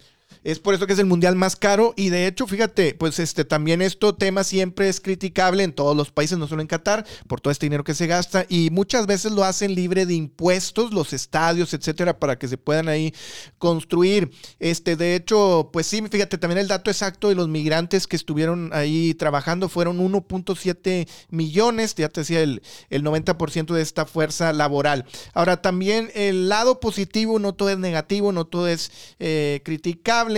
Es 0.44 0.60
por 0.60 0.74
eso 0.74 0.88
que 0.88 0.94
es 0.94 1.00
el 1.00 1.06
mundial 1.06 1.36
más 1.36 1.56
caro 1.56 1.94
y 1.96 2.10
de 2.10 2.28
hecho, 2.28 2.48
fíjate, 2.48 2.96
pues 2.96 3.20
este 3.20 3.46
también 3.46 3.82
esto 3.82 4.16
tema 4.16 4.44
siempre 4.44 4.90
es 4.90 5.00
criticable 5.00 5.64
en 5.64 5.74
todos 5.74 5.96
los 5.96 6.12
países, 6.12 6.38
no 6.38 6.48
solo 6.48 6.62
en 6.62 6.68
Qatar, 6.68 7.06
por 7.28 7.40
todo 7.40 7.52
este 7.52 7.66
dinero 7.66 7.84
que 7.84 7.94
se 7.94 8.08
gasta 8.08 8.46
y 8.50 8.70
muchas 8.72 9.08
veces 9.08 9.32
lo 9.32 9.44
hacen 9.44 9.76
libre 9.76 10.06
de 10.06 10.16
impuestos, 10.16 10.94
los 10.94 11.14
estadios, 11.14 11.74
etcétera, 11.74 12.20
para 12.20 12.38
que 12.38 12.48
se 12.48 12.58
puedan 12.58 12.90
ahí 12.90 13.14
construir. 13.58 14.32
Este, 14.60 14.96
de 14.96 15.16
hecho, 15.16 15.70
pues 15.72 15.88
sí, 15.88 16.02
fíjate, 16.10 16.38
también 16.38 16.60
el 16.60 16.68
dato 16.68 16.92
exacto 16.92 17.30
de 17.30 17.36
los 17.36 17.48
migrantes 17.48 18.08
que 18.08 18.16
estuvieron 18.16 18.72
ahí 18.74 19.14
trabajando 19.14 19.70
fueron 19.70 20.00
1.7 20.00 21.08
millones, 21.30 21.96
ya 21.96 22.10
te 22.10 22.22
decía 22.22 22.42
el, 22.42 22.62
el 22.90 23.04
90% 23.04 23.74
de 23.74 23.82
esta 23.82 24.06
fuerza 24.06 24.52
laboral. 24.52 25.06
Ahora, 25.34 25.62
también 25.62 26.12
el 26.16 26.50
lado 26.50 26.80
positivo, 26.80 27.40
no 27.40 27.54
todo 27.54 27.70
es 27.70 27.78
negativo, 27.78 28.32
no 28.32 28.46
todo 28.46 28.68
es 28.68 28.92
eh, 29.20 29.62
criticable, 29.64 30.33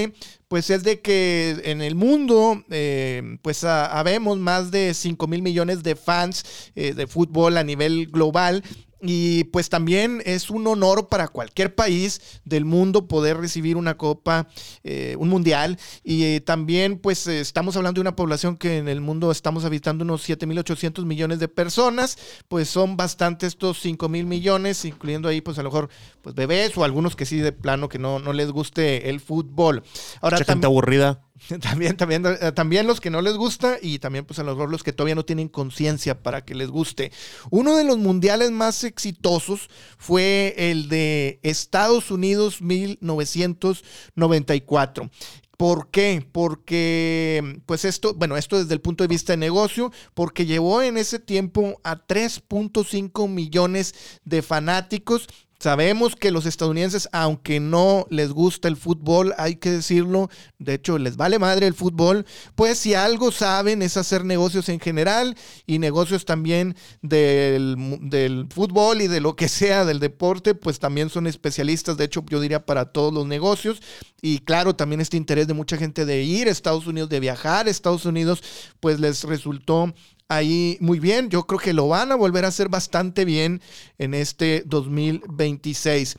pues 0.48 0.70
es 0.70 0.84
de 0.84 1.02
que 1.02 1.62
en 1.66 1.82
el 1.82 1.96
mundo, 1.96 2.64
eh, 2.70 3.38
pues 3.42 3.64
ha- 3.64 3.98
habemos 4.00 4.38
más 4.38 4.72
de 4.72 4.94
5 4.94 5.28
mil 5.28 5.42
millones 5.42 5.84
de 5.84 5.96
fans 5.96 6.44
eh, 6.76 6.94
de 6.94 7.08
fútbol 7.08 7.58
a 7.58 7.64
nivel 7.64 8.08
global. 8.08 8.64
Y 9.08 9.46
pues 9.46 9.70
también 9.70 10.22
es 10.26 10.50
un 10.50 10.66
honor 10.68 11.08
para 11.08 11.28
cualquier 11.28 11.76
país 11.76 12.42
del 12.44 12.66
mundo 12.66 13.08
poder 13.08 13.38
recibir 13.38 13.78
una 13.78 13.98
copa, 13.98 14.48
eh, 14.84 15.16
un 15.20 15.30
mundial. 15.30 15.78
Y 16.04 16.24
eh, 16.24 16.42
también 16.42 16.98
pues 16.98 17.28
eh, 17.28 17.40
estamos 17.40 17.76
hablando 17.78 18.00
de 18.00 18.02
una 18.02 18.16
población 18.16 18.58
que 18.58 18.78
en 18.78 18.88
el 18.88 19.02
mundo 19.02 19.32
estamos 19.32 19.66
habitando 19.66 20.04
unos 20.04 20.28
7.800 20.28 21.06
millones 21.06 21.40
de 21.40 21.48
personas. 21.48 22.18
Pues 22.48 22.70
son 22.70 22.98
bastante 22.98 23.48
estos 23.48 23.80
5 23.82 24.10
mil 24.10 24.26
millones, 24.26 24.86
incluyendo 24.86 25.30
ahí 25.30 25.42
pues 25.42 25.58
a 25.60 25.64
lo 25.64 25.70
mejor 25.70 25.90
pues 26.22 26.36
bebés 26.36 26.78
o 26.78 26.84
algunos 26.84 27.16
que 27.16 27.26
sí 27.26 27.38
de 27.38 27.52
plano 27.52 27.90
que 27.90 28.00
no, 28.00 28.20
no 28.20 28.34
les 28.34 28.52
guste 28.52 29.10
el 29.10 29.20
fútbol. 29.20 29.84
Ahora 30.22 30.38
Mucha 30.38 30.52
gente 30.52 30.66
aburrida. 30.66 31.25
también, 31.62 31.98
también, 31.98 32.24
eh, 32.26 32.54
también 32.54 32.88
los 32.88 33.02
que 33.02 33.10
no 33.10 33.22
les 33.22 33.36
gusta 33.36 33.78
y 33.82 34.00
también 34.00 34.24
pues 34.26 34.40
a 34.40 34.44
lo 34.44 34.56
mejor 34.56 34.72
los 34.72 34.84
que 34.84 34.94
todavía 34.94 35.16
no 35.16 35.26
tienen 35.26 35.50
conciencia 35.50 36.22
para 36.22 36.46
que 36.46 36.54
les 36.56 36.70
guste. 36.70 37.12
Uno 37.50 37.76
de 37.76 37.84
los 37.84 37.98
mundiales 37.98 38.52
más 38.52 38.84
exitosos 38.84 39.70
fue 39.98 40.54
el 40.58 40.88
de 40.90 41.40
Estados 41.44 42.12
Unidos 42.12 42.62
1994. 42.62 45.10
¿Por 45.58 45.90
qué? 45.90 46.26
Porque, 46.32 47.62
pues 47.66 47.86
esto, 47.86 48.14
bueno, 48.14 48.36
esto 48.36 48.60
desde 48.60 48.74
el 48.74 48.82
punto 48.82 49.04
de 49.04 49.08
vista 49.08 49.34
de 49.34 49.38
negocio, 49.38 49.92
porque 50.14 50.46
llevó 50.46 50.82
en 50.82 50.98
ese 50.98 51.18
tiempo 51.18 51.80
a 51.84 52.06
3.5 52.06 53.30
millones 53.30 53.96
de 54.26 54.42
fanáticos. 54.42 55.28
Sabemos 55.60 56.16
que 56.16 56.32
los 56.32 56.46
estadounidenses, 56.46 57.08
aunque 57.12 57.60
no 57.60 58.06
les 58.10 58.32
gusta 58.32 58.68
el 58.68 58.76
fútbol, 58.76 59.34
hay 59.38 59.56
que 59.56 59.72
decirlo, 59.72 60.30
de 60.60 60.74
hecho 60.74 60.98
les 60.98 61.16
vale 61.16 61.40
madre 61.40 61.66
el 61.66 61.74
fútbol, 61.74 62.26
pues 62.56 62.78
si 62.78 62.94
algo 62.94 63.32
saben 63.32 63.82
es 63.82 63.96
hacer 63.96 64.26
negocios 64.26 64.68
en 64.68 64.80
general 64.80 65.36
y 65.66 65.80
negocios 65.80 66.26
también 66.26 66.76
del, 67.02 68.00
del 68.02 68.48
fútbol 68.50 69.02
y 69.02 69.08
de 69.08 69.22
lo 69.22 69.36
que 69.36 69.48
sea 69.48 69.86
del 69.86 70.00
deporte, 70.00 70.56
pues 70.56 70.80
también 70.80 71.10
son 71.10 71.26
especialistas, 71.26 71.98
de 71.98 72.06
hecho 72.06 72.24
yo 72.30 72.42
diría 72.42 72.66
para 72.66 72.92
todos 72.92 73.14
los 73.14 73.26
negocios. 73.26 73.82
Y 74.22 74.40
claro, 74.40 74.76
también 74.76 75.02
este 75.02 75.18
interés 75.18 75.48
de 75.48 75.54
mucha 75.54 75.78
gente 75.78 76.06
de 76.06 76.24
ir 76.24 76.48
a 76.48 76.52
Estados 76.52 76.88
Unidos, 76.88 77.10
de 77.10 77.20
viajar 77.20 77.68
a 77.68 77.70
Estados 77.70 78.06
Unidos, 78.06 78.44
pues 78.80 79.00
les 79.00 79.24
resultó 79.24 79.94
ahí 80.30 80.78
muy 80.80 81.00
bien. 81.00 81.30
Yo 81.30 81.44
creo 81.44 81.60
que 81.60 81.74
lo 81.74 81.88
van 81.88 82.12
a 82.12 82.16
volver 82.16 82.46
a 82.46 82.50
hacer 82.50 82.70
bastante 82.70 83.26
bien 83.26 83.62
en 83.98 84.14
este 84.14 84.64
2026. 84.66 86.18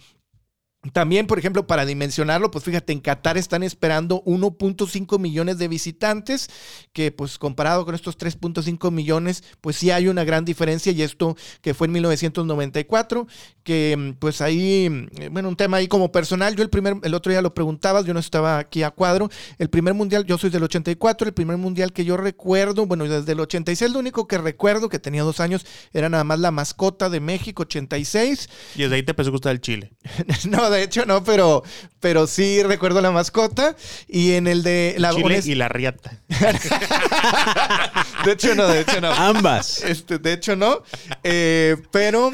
También, 0.93 1.27
por 1.27 1.39
ejemplo, 1.39 1.67
para 1.67 1.85
dimensionarlo, 1.85 2.51
pues 2.51 2.65
fíjate, 2.65 2.93
en 2.93 3.01
Qatar 3.01 3.37
están 3.39 3.63
esperando 3.63 4.23
1.5 4.25 5.19
millones 5.19 5.59
de 5.59 5.69
visitantes, 5.69 6.49
que 6.93 7.13
pues 7.13 7.39
comparado 7.39 7.85
con 7.85 7.95
estos 7.95 8.19
3.5 8.19 8.91
millones, 8.91 9.45
pues 9.61 9.77
sí 9.77 9.91
hay 9.91 10.09
una 10.09 10.25
gran 10.25 10.45
diferencia 10.45 10.93
y 10.93 11.03
esto 11.03 11.37
que 11.61 11.75
fue 11.75 11.87
en 11.87 11.93
1994, 11.93 13.27
que 13.63 14.15
pues 14.19 14.41
ahí, 14.41 14.89
mm, 14.89 15.33
bueno, 15.33 15.49
un 15.49 15.57
tema 15.57 15.79
ahí 15.79 15.89
como 15.89 16.13
personal, 16.13 16.55
yo 16.57 16.63
el 16.63 16.71
primer, 16.71 16.97
el 17.03 17.15
otro 17.15 17.31
día 17.33 17.43
lo 17.43 17.55
preguntabas, 17.55 18.05
yo 18.05 18.15
no 18.15 18.21
estaba 18.21 18.59
aquí 18.59 18.83
a 18.83 18.91
cuadro, 18.91 19.29
el 19.59 19.71
primer 19.71 19.95
mundial, 19.95 20.25
yo 20.25 20.39
soy 20.39 20.51
del 20.51 20.63
84, 20.63 21.29
el 21.29 21.35
primer 21.35 21.57
mundial 21.57 21.93
que 21.93 22.05
yo 22.05 22.17
recuerdo, 22.17 22.87
bueno, 22.87 23.05
desde 23.09 23.33
el 23.33 23.41
86, 23.41 23.91
lo 23.91 23.99
único 23.99 24.27
que 24.27 24.39
recuerdo, 24.39 24.89
que 24.89 24.99
tenía 24.99 25.23
dos 25.23 25.41
años, 25.41 25.67
era 25.93 26.09
nada 26.09 26.25
más 26.25 26.39
la 26.39 26.51
mascota 26.51 27.11
de 27.11 27.21
México, 27.21 27.63
86, 27.63 28.49
Y 28.77 28.83
desde 28.83 28.95
ahí 28.95 29.03
te 29.03 29.13
empezó 29.13 29.31
a 29.31 29.33
gustar 29.33 29.53
el 29.53 29.61
chile. 29.61 29.93
no, 30.49 30.71
de 30.71 30.76
hecho 30.83 31.07
no, 31.07 31.23
pero, 31.25 31.63
pero 32.01 32.27
sí 32.27 32.63
recuerdo 32.63 33.01
la 33.01 33.11
mascota. 33.11 33.77
Y 34.09 34.33
en 34.33 34.47
el 34.47 34.63
de 34.63 34.95
la 34.99 35.11
Chile 35.13 35.25
honest- 35.39 35.47
y 35.47 35.55
la 35.55 35.69
riata. 35.69 36.21
De 38.25 38.33
hecho 38.33 38.55
no, 38.55 38.67
de 38.67 38.81
hecho 38.81 39.01
no. 39.01 39.13
Ambas. 39.13 39.83
Este, 39.85 40.19
de 40.19 40.33
hecho, 40.33 40.57
no. 40.57 40.83
Eh, 41.23 41.77
pero 41.93 42.33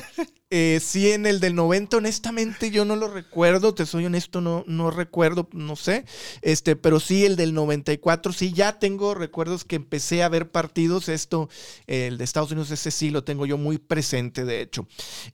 eh, 0.55 0.81
sí, 0.81 1.11
en 1.11 1.25
el 1.25 1.41
del 1.41 1.55
90, 1.55 1.97
honestamente, 1.97 2.71
yo 2.71 2.85
no 2.85 2.95
lo 2.95 3.09
recuerdo. 3.09 3.75
Te 3.75 3.87
soy 3.87 4.05
honesto, 4.05 4.43
no, 4.43 4.65
no 4.67 4.91
recuerdo, 4.91 5.49
no 5.53 5.77
sé. 5.77 6.05
Este, 6.43 6.77
pero 6.77 7.01
sí, 7.01 7.25
el 7.25 7.37
del 7.37 7.55
94, 7.55 8.35
sí, 8.35 8.53
ya 8.53 8.79
tengo 8.79 9.15
recuerdos 9.15 9.65
que 9.65 9.77
empecé 9.77 10.23
a 10.23 10.29
ver 10.29 10.51
partidos. 10.51 11.09
Esto, 11.09 11.49
el 11.87 12.19
de 12.19 12.25
Estados 12.25 12.51
Unidos, 12.51 12.71
ese 12.71 12.91
sí 12.91 13.09
lo 13.09 13.25
tengo 13.25 13.47
yo 13.47 13.57
muy 13.57 13.79
presente, 13.79 14.45
de 14.45 14.61
hecho. 14.61 14.87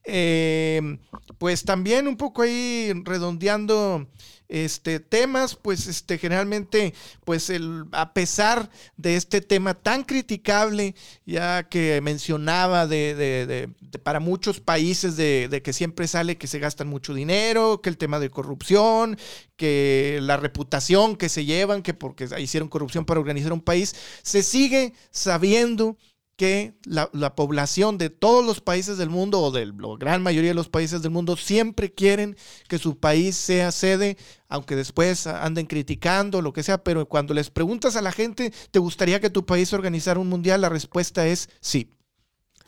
Eh, 0.05 0.99
pues 1.39 1.65
también 1.65 2.07
un 2.07 2.17
poco 2.17 2.43
ahí 2.43 2.93
redondeando 3.05 4.07
este 4.49 5.01
temas, 5.01 5.55
pues 5.57 5.87
este 5.87 6.19
generalmente 6.19 6.95
pues 7.25 7.51
el 7.51 7.85
a 7.93 8.15
pesar 8.15 8.71
de 8.97 9.17
este 9.17 9.41
tema 9.41 9.75
tan 9.75 10.05
criticable 10.05 10.95
ya 11.27 11.69
que 11.69 12.01
mencionaba 12.01 12.87
de, 12.87 13.15
de- 13.15 13.47
de- 13.47 13.99
para 13.99 14.21
muchos 14.21 14.61
países 14.61 15.17
de 15.17 15.61
que 15.63 15.73
siempre 15.73 16.07
sale 16.09 16.37
que 16.39 16.47
se 16.47 16.59
gastan 16.59 16.89
mucho 16.89 17.15
dinero, 17.15 17.81
que 17.83 17.89
el 17.91 17.99
tema 17.99 18.19
de 18.21 18.31
corrupción, 18.31 19.19
que 19.57 20.19
la 20.23 20.37
reputación 20.37 21.17
que 21.17 21.29
se 21.29 21.45
llevan, 21.45 21.83
que 21.83 21.95
porque 21.95 22.29
hicieron 22.39 22.69
corrupción 22.69 23.05
para 23.05 23.21
organizar 23.21 23.53
un 23.53 23.61
país, 23.61 23.95
se 24.23 24.43
sigue 24.43 24.93
sabiendo 25.11 25.97
que 26.39 26.75
la, 26.85 27.11
la 27.13 27.35
población 27.35 27.99
de 27.99 28.11
todos 28.11 28.47
los 28.47 28.61
países 28.61 28.97
del 28.97 29.11
mundo 29.11 29.41
o 29.41 29.51
de 29.51 29.67
la 29.67 29.75
gran 29.99 30.23
mayoría 30.23 30.51
de 30.51 30.55
los 30.55 30.69
países 30.69 31.03
del 31.03 31.11
mundo 31.11 31.37
siempre 31.37 31.93
quieren 31.93 32.37
que 32.69 32.79
su 32.79 32.97
país 32.97 33.37
sea 33.37 33.73
sede, 33.73 34.17
aunque 34.49 34.77
después 34.77 35.27
anden 35.27 35.67
criticando, 35.67 36.41
lo 36.41 36.53
que 36.53 36.63
sea, 36.63 36.85
pero 36.85 37.09
cuando 37.09 37.35
les 37.35 37.51
preguntas 37.51 37.97
a 37.97 38.03
la 38.03 38.13
gente, 38.13 38.53
¿te 38.71 38.79
gustaría 38.79 39.19
que 39.21 39.31
tu 39.31 39.45
país 39.45 39.73
organizara 39.73 40.21
un 40.21 40.29
mundial? 40.29 40.61
La 40.61 40.69
respuesta 40.69 41.27
es 41.27 41.51
sí. 41.61 41.91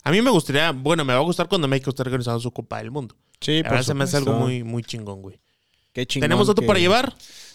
A 0.03 0.11
mí 0.11 0.21
me 0.21 0.31
gustaría, 0.31 0.73
bueno, 0.73 1.05
me 1.05 1.13
va 1.15 1.21
a 1.21 1.23
gustar 1.23 1.49
cuando 1.49 1.69
México 1.69 1.91
esté 1.91 2.03
organizando 2.03 2.41
su 2.41 2.51
Copa 2.51 2.79
del 2.79 2.91
Mundo. 2.91 3.15
Sí, 3.41 3.63
Ahora 3.65 3.85
se 3.85 3.95
me 3.95 4.03
hace 4.03 4.17
algo 4.17 4.33
muy, 4.33 4.65
muy 4.65 4.83
chingón, 4.83 5.23
güey. 5.23 5.41
Qué 5.93 6.07
chingón 6.07 6.25
¿Tenemos 6.25 6.49
dato 6.49 6.63
que- 6.63 6.67
para 6.67 6.81
llevar? 6.81 7.15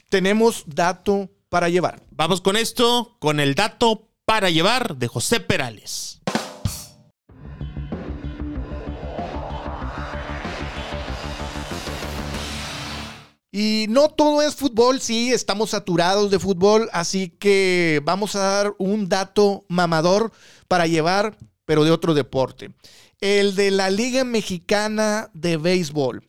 Tenemos 0.09 0.63
dato 0.65 1.29
para 1.49 1.67
llevar. 1.67 2.01
Vamos 2.11 2.39
con 2.39 2.55
esto, 2.55 3.17
con 3.19 3.39
el 3.41 3.53
dato 3.53 4.04
para 4.25 4.49
llevar 4.49 4.97
de 4.97 5.07
José 5.07 5.39
Perales. 5.39 6.19
Y 13.51 13.85
no 13.87 14.09
todo 14.09 14.41
es 14.41 14.53
fútbol, 14.55 14.99
sí, 14.99 15.31
estamos 15.31 15.69
saturados 15.69 16.29
de 16.29 16.39
fútbol, 16.39 16.89
así 16.91 17.29
que 17.29 18.01
vamos 18.03 18.35
a 18.35 18.39
dar 18.39 18.75
un 18.79 19.07
dato 19.07 19.63
mamador 19.69 20.33
para 20.67 20.87
llevar, 20.87 21.37
pero 21.63 21.85
de 21.85 21.91
otro 21.91 22.13
deporte. 22.13 22.73
El 23.21 23.55
de 23.55 23.71
la 23.71 23.89
Liga 23.89 24.25
Mexicana 24.25 25.29
de 25.33 25.55
Béisbol. 25.55 26.27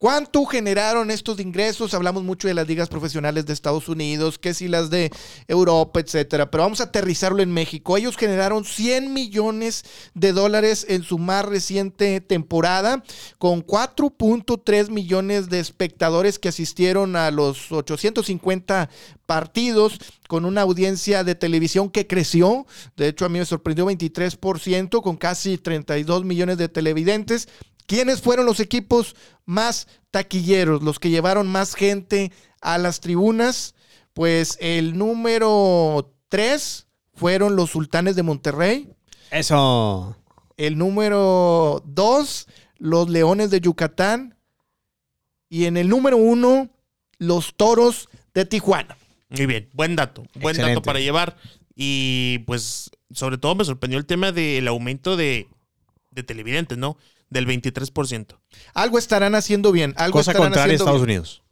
¿Cuánto 0.00 0.46
generaron 0.46 1.10
estos 1.10 1.40
ingresos? 1.40 1.92
Hablamos 1.92 2.22
mucho 2.22 2.48
de 2.48 2.54
las 2.54 2.66
ligas 2.66 2.88
profesionales 2.88 3.44
de 3.44 3.52
Estados 3.52 3.86
Unidos, 3.86 4.38
que 4.38 4.54
si 4.54 4.66
las 4.66 4.88
de 4.88 5.10
Europa, 5.46 6.00
etcétera. 6.00 6.50
Pero 6.50 6.62
vamos 6.62 6.80
a 6.80 6.84
aterrizarlo 6.84 7.42
en 7.42 7.52
México. 7.52 7.98
Ellos 7.98 8.16
generaron 8.16 8.64
100 8.64 9.12
millones 9.12 9.84
de 10.14 10.32
dólares 10.32 10.86
en 10.88 11.02
su 11.02 11.18
más 11.18 11.44
reciente 11.44 12.22
temporada, 12.22 13.04
con 13.36 13.62
4.3 13.62 14.88
millones 14.88 15.50
de 15.50 15.60
espectadores 15.60 16.38
que 16.38 16.48
asistieron 16.48 17.14
a 17.14 17.30
los 17.30 17.70
850 17.70 18.88
partidos, 19.26 19.98
con 20.28 20.46
una 20.46 20.62
audiencia 20.62 21.24
de 21.24 21.34
televisión 21.34 21.90
que 21.90 22.06
creció. 22.06 22.66
De 22.96 23.08
hecho, 23.08 23.26
a 23.26 23.28
mí 23.28 23.38
me 23.38 23.44
sorprendió 23.44 23.84
23%, 23.84 25.02
con 25.02 25.18
casi 25.18 25.58
32 25.58 26.24
millones 26.24 26.56
de 26.56 26.70
televidentes. 26.70 27.48
¿Quiénes 27.90 28.20
fueron 28.20 28.46
los 28.46 28.60
equipos 28.60 29.16
más 29.46 29.88
taquilleros, 30.12 30.80
los 30.80 31.00
que 31.00 31.10
llevaron 31.10 31.48
más 31.48 31.74
gente 31.74 32.30
a 32.60 32.78
las 32.78 33.00
tribunas? 33.00 33.74
Pues 34.12 34.56
el 34.60 34.96
número 34.96 36.14
3 36.28 36.86
fueron 37.14 37.56
los 37.56 37.70
Sultanes 37.70 38.14
de 38.14 38.22
Monterrey. 38.22 38.92
Eso. 39.32 40.16
El 40.56 40.78
número 40.78 41.82
2, 41.84 42.46
los 42.78 43.10
Leones 43.10 43.50
de 43.50 43.60
Yucatán. 43.60 44.36
Y 45.48 45.64
en 45.64 45.76
el 45.76 45.88
número 45.88 46.16
1, 46.16 46.70
los 47.18 47.56
Toros 47.56 48.08
de 48.34 48.44
Tijuana. 48.44 48.96
Muy 49.30 49.46
bien, 49.46 49.68
buen 49.72 49.96
dato. 49.96 50.22
Buen 50.34 50.54
Excelente. 50.54 50.76
dato 50.76 50.82
para 50.82 51.00
llevar. 51.00 51.36
Y 51.74 52.38
pues, 52.46 52.92
sobre 53.10 53.36
todo 53.36 53.56
me 53.56 53.64
sorprendió 53.64 53.98
el 53.98 54.06
tema 54.06 54.30
del 54.30 54.68
aumento 54.68 55.16
de, 55.16 55.48
de 56.12 56.22
televidentes, 56.22 56.78
¿no? 56.78 56.96
Del 57.30 57.46
23%. 57.46 58.38
Algo 58.74 58.98
estarán 58.98 59.34
haciendo 59.34 59.72
bien. 59.72 59.94
Algo 59.96 60.18
Cosa 60.18 60.32
estarán 60.32 60.50
contraria 60.50 60.72
a 60.72 60.76
Estados 60.76 61.00
bien. 61.00 61.18
Unidos. 61.18 61.42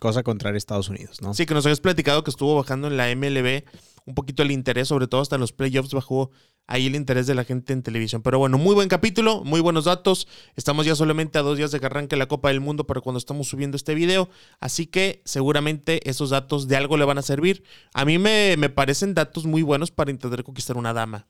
Cosa 0.00 0.22
contraria 0.22 0.56
a 0.56 0.58
Estados 0.58 0.88
Unidos, 0.88 1.22
¿no? 1.22 1.32
Sí, 1.32 1.46
que 1.46 1.54
nos 1.54 1.64
habías 1.64 1.80
platicado 1.80 2.22
que 2.24 2.30
estuvo 2.30 2.54
bajando 2.56 2.88
en 2.88 2.96
la 2.96 3.14
MLB 3.14 3.64
un 4.06 4.14
poquito 4.14 4.42
el 4.42 4.52
interés, 4.52 4.88
sobre 4.88 5.08
todo 5.08 5.20
hasta 5.20 5.34
en 5.34 5.40
los 5.40 5.52
playoffs 5.52 5.92
bajó 5.92 6.30
ahí 6.68 6.86
el 6.86 6.94
interés 6.94 7.26
de 7.26 7.34
la 7.34 7.44
gente 7.44 7.72
en 7.72 7.82
televisión. 7.82 8.22
Pero 8.22 8.38
bueno, 8.38 8.56
muy 8.56 8.74
buen 8.74 8.88
capítulo, 8.88 9.42
muy 9.44 9.60
buenos 9.60 9.84
datos. 9.84 10.28
Estamos 10.54 10.86
ya 10.86 10.94
solamente 10.94 11.38
a 11.38 11.42
dos 11.42 11.58
días 11.58 11.72
de 11.72 11.80
que 11.80 11.86
arranque 11.86 12.16
la 12.16 12.26
Copa 12.26 12.48
del 12.48 12.60
Mundo 12.60 12.86
para 12.86 13.00
cuando 13.00 13.18
estamos 13.18 13.48
subiendo 13.48 13.76
este 13.76 13.94
video. 13.94 14.30
Así 14.60 14.86
que 14.86 15.22
seguramente 15.24 16.08
esos 16.08 16.30
datos 16.30 16.68
de 16.68 16.76
algo 16.76 16.96
le 16.96 17.04
van 17.04 17.18
a 17.18 17.22
servir. 17.22 17.64
A 17.94 18.04
mí 18.04 18.18
me, 18.18 18.56
me 18.56 18.68
parecen 18.68 19.14
datos 19.14 19.44
muy 19.44 19.62
buenos 19.62 19.90
para 19.90 20.10
intentar 20.10 20.42
conquistar 20.44 20.76
una 20.76 20.92
dama. 20.92 21.26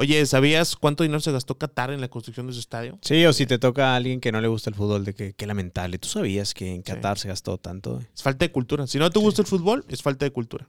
Oye, 0.00 0.24
¿sabías 0.26 0.76
cuánto 0.76 1.02
dinero 1.02 1.18
se 1.18 1.32
gastó 1.32 1.56
Qatar 1.58 1.90
en 1.90 2.00
la 2.00 2.06
construcción 2.08 2.46
de 2.46 2.52
su 2.52 2.60
estadio? 2.60 2.98
Sí, 3.02 3.26
o 3.26 3.32
si 3.32 3.46
te 3.46 3.58
toca 3.58 3.92
a 3.92 3.96
alguien 3.96 4.20
que 4.20 4.30
no 4.30 4.40
le 4.40 4.46
gusta 4.46 4.70
el 4.70 4.76
fútbol, 4.76 5.04
de 5.04 5.12
que, 5.12 5.32
qué 5.32 5.44
lamentable. 5.44 5.98
¿Tú 5.98 6.06
sabías 6.08 6.54
que 6.54 6.72
en 6.72 6.82
Qatar 6.82 7.18
se 7.18 7.26
gastó 7.26 7.58
tanto? 7.58 8.00
Es 8.14 8.22
falta 8.22 8.44
de 8.44 8.52
cultura. 8.52 8.86
Si 8.86 8.96
no 8.98 9.10
te 9.10 9.18
gusta 9.18 9.42
el 9.42 9.48
fútbol, 9.48 9.84
es 9.88 10.00
falta 10.00 10.24
de 10.24 10.30
cultura. 10.30 10.68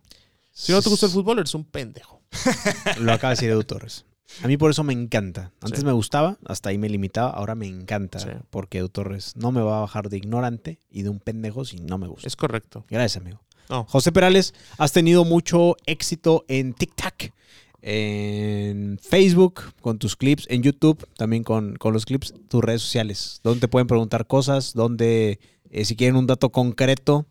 Si 0.52 0.72
no 0.72 0.82
te 0.82 0.90
gusta 0.90 1.06
el 1.06 1.12
fútbol, 1.12 1.38
eres 1.38 1.54
un 1.54 1.64
pendejo. 1.64 2.22
Lo 3.00 3.14
acaba 3.14 3.30
de 3.30 3.36
decir 3.36 3.50
Edu 3.52 3.64
Torres. 3.64 4.06
A 4.44 4.48
mí 4.48 4.58
por 4.58 4.72
eso 4.72 4.84
me 4.84 4.94
encanta. 4.94 5.52
Antes 5.62 5.82
Sí. 5.82 5.86
me 5.86 5.92
gustaba, 5.92 6.40
hasta 6.46 6.70
ahí 6.70 6.80
me 6.80 6.90
limitaba, 6.90 7.30
ahora 7.30 7.54
me 7.54 7.68
encanta. 7.68 8.18
Sí. 8.18 8.30
Porque 8.50 8.80
Edu 8.80 8.90
Torres 8.90 9.36
no 9.36 9.52
me 9.52 9.62
va 9.62 9.78
a 9.78 9.82
bajar 9.82 10.10
de 10.10 10.18
ignorante 10.18 10.80
y 10.90 11.04
de 11.04 11.10
un 11.10 11.20
pendejo 11.20 11.66
si 11.66 11.78
no 11.78 12.00
me 12.00 12.08
gusta. 12.08 12.28
Es 12.28 12.36
correcto. 12.36 12.84
Gracias, 12.90 13.22
amigo. 13.22 13.42
José 13.88 14.12
Perales, 14.12 14.56
has 14.80 14.92
tenido 14.92 15.24
mucho 15.24 15.76
éxito 15.86 16.44
en 16.48 16.74
TikTok, 16.74 17.32
en 17.82 19.00
Facebook, 19.02 19.62
con 19.82 20.00
tus 20.00 20.16
clips, 20.16 20.46
en 20.50 20.64
YouTube, 20.64 21.06
también 21.16 21.44
con, 21.44 21.76
con 21.76 21.94
los 21.94 22.06
clips, 22.06 22.34
tus 22.50 22.64
redes 22.64 22.82
sociales, 22.82 23.40
donde 23.44 23.62
te 23.62 23.68
pueden 23.68 23.88
preguntar 23.88 24.28
cosas, 24.28 24.74
donde 24.74 25.40
eh, 25.70 25.86
si 25.86 25.96
quieren 25.96 26.16
un 26.16 26.28
dato 26.28 26.52
concreto. 26.52 27.26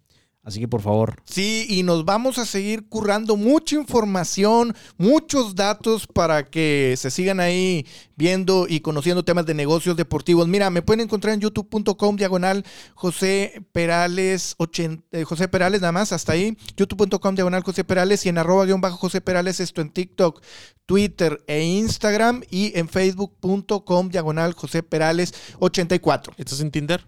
Así 0.49 0.61
que 0.61 0.69
por 0.69 0.81
favor, 0.81 1.17
Sí, 1.27 1.67
y 1.69 1.83
nos 1.83 2.07
vamos 2.07 2.39
a 2.39 2.47
seguir 2.47 2.89
currando 2.89 3.37
mucha 3.37 3.77
información, 3.77 4.75
muchos 4.97 5.55
datos 5.55 6.07
para 6.07 6.47
que 6.47 6.95
se 6.97 7.11
sigan 7.11 7.39
ahí 7.39 7.85
viendo 8.17 8.65
y 8.67 8.81
conociendo 8.81 9.27
temas 9.27 9.45
de 9.45 9.53
negocios 9.53 9.95
deportivos. 9.95 10.49
Mira, 10.49 10.71
me 10.71 10.81
pueden 10.81 11.03
encontrar 11.03 11.35
en 11.35 11.41
youtube.com 11.41 12.17
diagonal 12.17 12.65
José 12.95 13.63
Perales, 13.73 14.55
80, 14.57 15.05
eh, 15.13 15.25
José 15.25 15.49
Perales 15.49 15.83
nada 15.83 15.93
más, 15.93 16.13
hasta 16.15 16.33
ahí, 16.33 16.57
youtube.com 16.79 17.35
diagonal 17.35 17.63
José 17.63 17.85
Perales 17.85 18.25
y 18.25 18.31
en 18.31 18.39
arroba 18.39 18.65
guion 18.65 18.81
bajo 18.81 18.97
José 18.97 19.21
Perales, 19.21 19.61
esto 19.61 19.83
en 19.83 19.91
TikTok, 19.91 20.43
Twitter 20.87 21.45
e 21.47 21.63
Instagram 21.63 22.41
y 22.51 22.73
en 22.79 22.89
facebook.com 22.89 24.09
diagonal 24.09 24.55
José 24.55 24.83
Perales 24.83 25.35
84. 25.59 26.33
¿Estás 26.39 26.63
en 26.63 26.71
Tinder? 26.71 27.07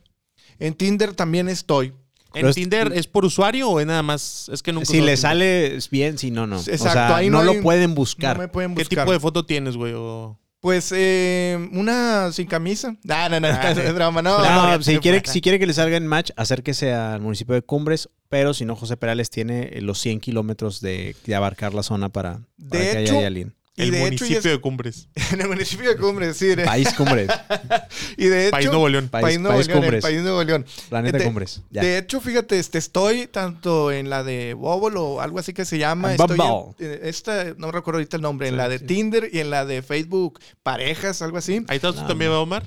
En 0.58 0.74
Tinder 0.74 1.14
también 1.14 1.48
estoy. 1.48 1.94
¿En 2.32 2.42
Pero 2.42 2.48
es- 2.50 2.54
Tinder 2.54 2.92
es 2.94 3.06
por 3.06 3.24
usuario 3.24 3.68
o 3.70 3.80
es 3.80 3.86
nada 3.86 4.02
más? 4.02 4.48
Es 4.52 4.62
que 4.62 4.72
nunca 4.72 4.86
si 4.86 5.00
le 5.00 5.16
sale 5.16 5.78
bien, 5.90 6.16
si 6.18 6.30
no, 6.30 6.46
no. 6.46 6.56
o 6.56 6.60
Exacto, 6.60 6.92
sea, 6.92 7.16
ahí 7.16 7.28
no, 7.30 7.38
no 7.38 7.44
lo 7.44 7.50
hay- 7.52 7.60
pueden 7.60 7.94
buscar. 7.94 8.36
No 8.36 8.42
me 8.42 8.48
pueden 8.48 8.74
¿Qué 8.74 8.82
buscar. 8.84 9.04
tipo 9.04 9.12
de 9.12 9.20
foto 9.20 9.44
tienes, 9.46 9.76
güey? 9.76 9.92
O- 9.96 10.38
Pues 10.60 10.92
eh, 10.94 11.58
una 11.72 12.30
sin 12.32 12.46
camisa. 12.46 12.94
No, 13.02 13.28
no, 13.30 13.40
no, 13.40 13.48
Ah, 13.48 13.70
es 13.70 13.94
broma, 13.94 14.20
no. 14.22 14.38
No, 14.44 14.76
no. 14.76 14.82
si, 14.82 14.92
qué 14.94 15.00
quiere, 15.00 15.18
buena. 15.20 15.32
si 15.32 15.40
quiere 15.40 15.58
que 15.58 15.66
le 15.66 15.72
salga 15.72 15.96
en 15.96 16.06
match, 16.06 16.30
acérquese 16.36 16.92
al 16.92 17.20
municipio 17.22 17.54
de 17.54 17.62
Cumbres, 17.62 18.10
pero 18.28 18.52
si 18.54 18.64
no, 18.66 18.76
José 18.76 18.96
Perales 18.98 19.30
tiene 19.30 19.70
los 19.80 19.98
100 19.98 20.20
kilómetros 20.20 20.80
de, 20.82 21.16
de 21.24 21.34
abarcar 21.34 21.72
la 21.72 21.82
zona 21.82 22.10
para, 22.10 22.40
De 22.58 22.78
para 22.78 22.92
que 22.92 23.02
hecho, 23.04 23.18
haya 23.18 23.26
alguien. 23.26 23.54
Y 23.80 23.88
el 23.88 23.90
de 23.92 24.00
municipio 24.00 24.50
de 24.50 24.60
Cumbres. 24.60 25.08
en 25.32 25.40
el 25.40 25.48
municipio 25.48 25.88
de 25.90 25.96
Cumbres, 25.96 26.36
sí. 26.36 26.46
de- 26.54 26.64
País 26.64 26.92
Cumbres, 26.94 27.28
y 28.16 28.26
de 28.26 28.42
hecho, 28.44 28.50
País 28.52 28.66
Nuevo 28.66 28.88
León. 28.88 29.08
país, 29.08 29.22
País 29.22 29.40
Nuevo 29.40 29.56
país 29.56 29.66
León, 29.68 29.80
Cumbres, 29.80 30.02
País 30.02 30.20
Nuevo 30.22 30.44
León. 30.44 30.66
planeta 30.88 31.18
de- 31.18 31.24
Cumbres. 31.24 31.62
Ya. 31.70 31.82
De 31.82 31.98
hecho, 31.98 32.20
fíjate, 32.20 32.58
este, 32.58 32.78
estoy 32.78 33.26
tanto 33.26 33.92
en 33.92 34.10
la 34.10 34.22
de 34.24 34.54
Bobble 34.54 34.98
o 34.98 35.20
algo 35.20 35.38
así 35.38 35.52
que 35.52 35.64
se 35.64 35.78
llama. 35.78 36.14
En 36.14 36.20
Estoy 36.20 36.36
Bumble. 36.36 36.74
en, 36.78 36.92
eh, 36.92 37.00
esta, 37.04 37.54
no 37.56 37.70
recuerdo 37.72 37.98
ahorita 37.98 38.16
el 38.16 38.22
nombre, 38.22 38.48
en 38.48 38.56
la 38.56 38.68
de 38.68 38.78
sí. 38.78 38.86
Tinder 38.86 39.28
y 39.32 39.38
en 39.40 39.50
la 39.50 39.64
de 39.64 39.82
Facebook 39.82 40.40
Parejas, 40.62 41.22
algo 41.22 41.38
así. 41.38 41.64
Ahí 41.68 41.76
estás 41.76 41.94
tú 41.96 42.06
también. 42.06 42.30
Omar. 42.32 42.64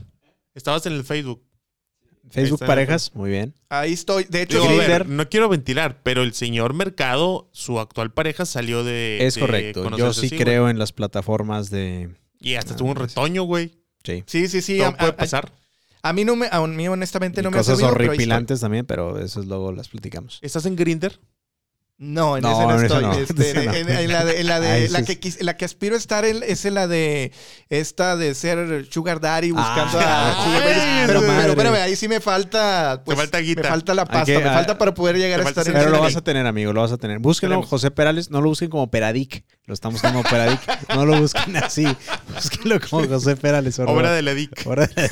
Estabas 0.56 0.86
en 0.86 0.93
el 0.93 1.04
Facebook. 1.04 1.41
Facebook 2.30 2.56
está. 2.56 2.66
parejas, 2.68 3.12
muy 3.14 3.30
bien. 3.30 3.54
Ahí 3.70 3.94
estoy. 3.94 4.24
De 4.26 4.42
hecho, 4.42 4.58
Digo, 4.62 4.66
a 4.70 4.72
sí, 4.72 4.78
ver, 4.78 5.04
Grindr. 5.04 5.10
no 5.16 5.30
quiero 5.30 5.50
ventilar, 5.50 6.00
pero 6.04 6.24
el 6.24 6.34
señor 6.34 6.74
Mercado, 6.74 7.50
su 7.52 7.80
actual 7.80 8.12
pareja, 8.12 8.46
salió 8.46 8.84
de. 8.84 9.26
Es 9.26 9.36
de 9.36 9.42
correcto. 9.42 9.90
Yo 9.98 10.14
sí 10.14 10.28
así, 10.28 10.36
güey. 10.36 10.42
creo 10.44 10.70
en 10.70 10.80
las 10.80 10.92
plataformas 10.94 11.70
de... 11.70 12.10
Y 12.40 12.56
hasta 12.56 12.76
tuvo 12.76 12.90
un 12.92 12.96
retoño, 12.98 13.44
güey. 13.44 13.72
Sí. 14.04 14.24
sí, 14.26 14.48
sí, 14.48 14.62
sí. 14.62 14.78
Todo 14.80 14.88
A, 14.88 14.98
puede 14.98 15.12
a- 15.12 15.16
pasar. 15.18 15.52
a 16.02 16.12
mí 16.14 16.26
no 16.26 16.36
me, 16.36 16.48
a 16.52 16.60
mí 16.68 16.88
honestamente 16.88 17.40
Y 17.42 17.44
no 17.44 17.52
me 17.52 17.58
ha 17.58 17.60
cosas 17.60 17.78
pero 17.78 17.90
estoy. 17.92 18.06
horripilantes 18.08 18.60
también, 18.60 18.86
pero 18.86 19.20
eso 19.20 19.40
es 19.40 19.46
luego 19.46 19.72
las 19.72 19.88
platicamos. 19.90 20.40
¿Estás 20.42 20.66
en 20.66 20.76
Grinder? 20.76 21.20
No, 22.04 22.36
en 22.38 22.44
No, 22.44 22.52
ese 22.52 22.62
no 22.68 22.78
en 22.80 22.86
estoy. 22.86 23.04
no. 23.04 23.13
Este, 23.13 23.80
En 24.04 24.12
la 24.12 24.26
de, 24.26 24.39
en 24.42 24.48
la, 24.48 24.60
de- 24.60 24.68
Ay, 24.72 24.88
la 24.89 25.04
sí, 25.06 25.16
que 25.16 25.34
la 25.44 25.56
aspiro 25.60 25.96
a 25.96 25.98
estar 25.98 26.26
en- 26.26 26.44
es 26.46 26.66
en 26.66 26.74
la 26.74 26.88
de 26.88 27.32
esta 27.70 28.18
de 28.18 28.36
ser 28.36 28.86
sugar 28.92 29.22
daddy 29.22 29.52
buscando 29.52 30.00
Ah, 30.02 30.32
a 30.32 30.44
sugar 30.44 30.62
babies. 30.63 30.78
ay, 30.84 31.04
pero, 31.08 31.20
pero 31.22 31.50
espérame, 31.52 31.76
ahí 31.76 31.96
sí 31.96 32.08
me 32.10 32.20
falta 32.20 33.02
pues, 33.06 33.18
falta 33.18 33.38
guita. 33.39 33.62
me 33.62 33.68
falta 33.70 33.94
la 33.94 34.06
pasta, 34.06 34.26
que- 34.26 34.39
me 34.39 34.50
ah, 34.50 34.54
falta 34.54 34.78
para 34.78 34.94
poder 34.94 35.18
llegar 35.18 35.39
a 35.39 35.44
estar 35.48 35.66
en 35.66 35.74
Pero 35.74 35.89
lo 35.92 36.00
vas 36.02 36.16
a 36.18 36.22
tener, 36.22 36.46
amigo, 36.46 36.74
lo 36.74 36.82
vas 36.82 36.92
a 36.92 36.98
tener. 36.98 37.20
Búsquenlo, 37.20 37.56
Esperemos. 37.56 37.70
José 37.70 37.92
Perales, 37.92 38.30
no 38.30 38.42
lo 38.42 38.50
busquen 38.50 38.70
como 38.70 38.92
Peradic. 38.92 39.46
Lo 39.66 39.74
estamos 39.74 40.02
como 40.02 40.24
Peradic. 40.24 40.60
No 40.94 41.06
lo 41.06 41.22
busquen 41.22 41.56
así. 41.56 41.88
Búsquenlo 42.36 42.80
como 42.89 43.08
José 43.08 43.38
Perales. 43.38 43.80
Obra 43.80 44.12
de 44.12 44.22
la 44.24 44.34
DIC. 44.34 44.68
Obra 44.68 44.88
de 44.88 45.10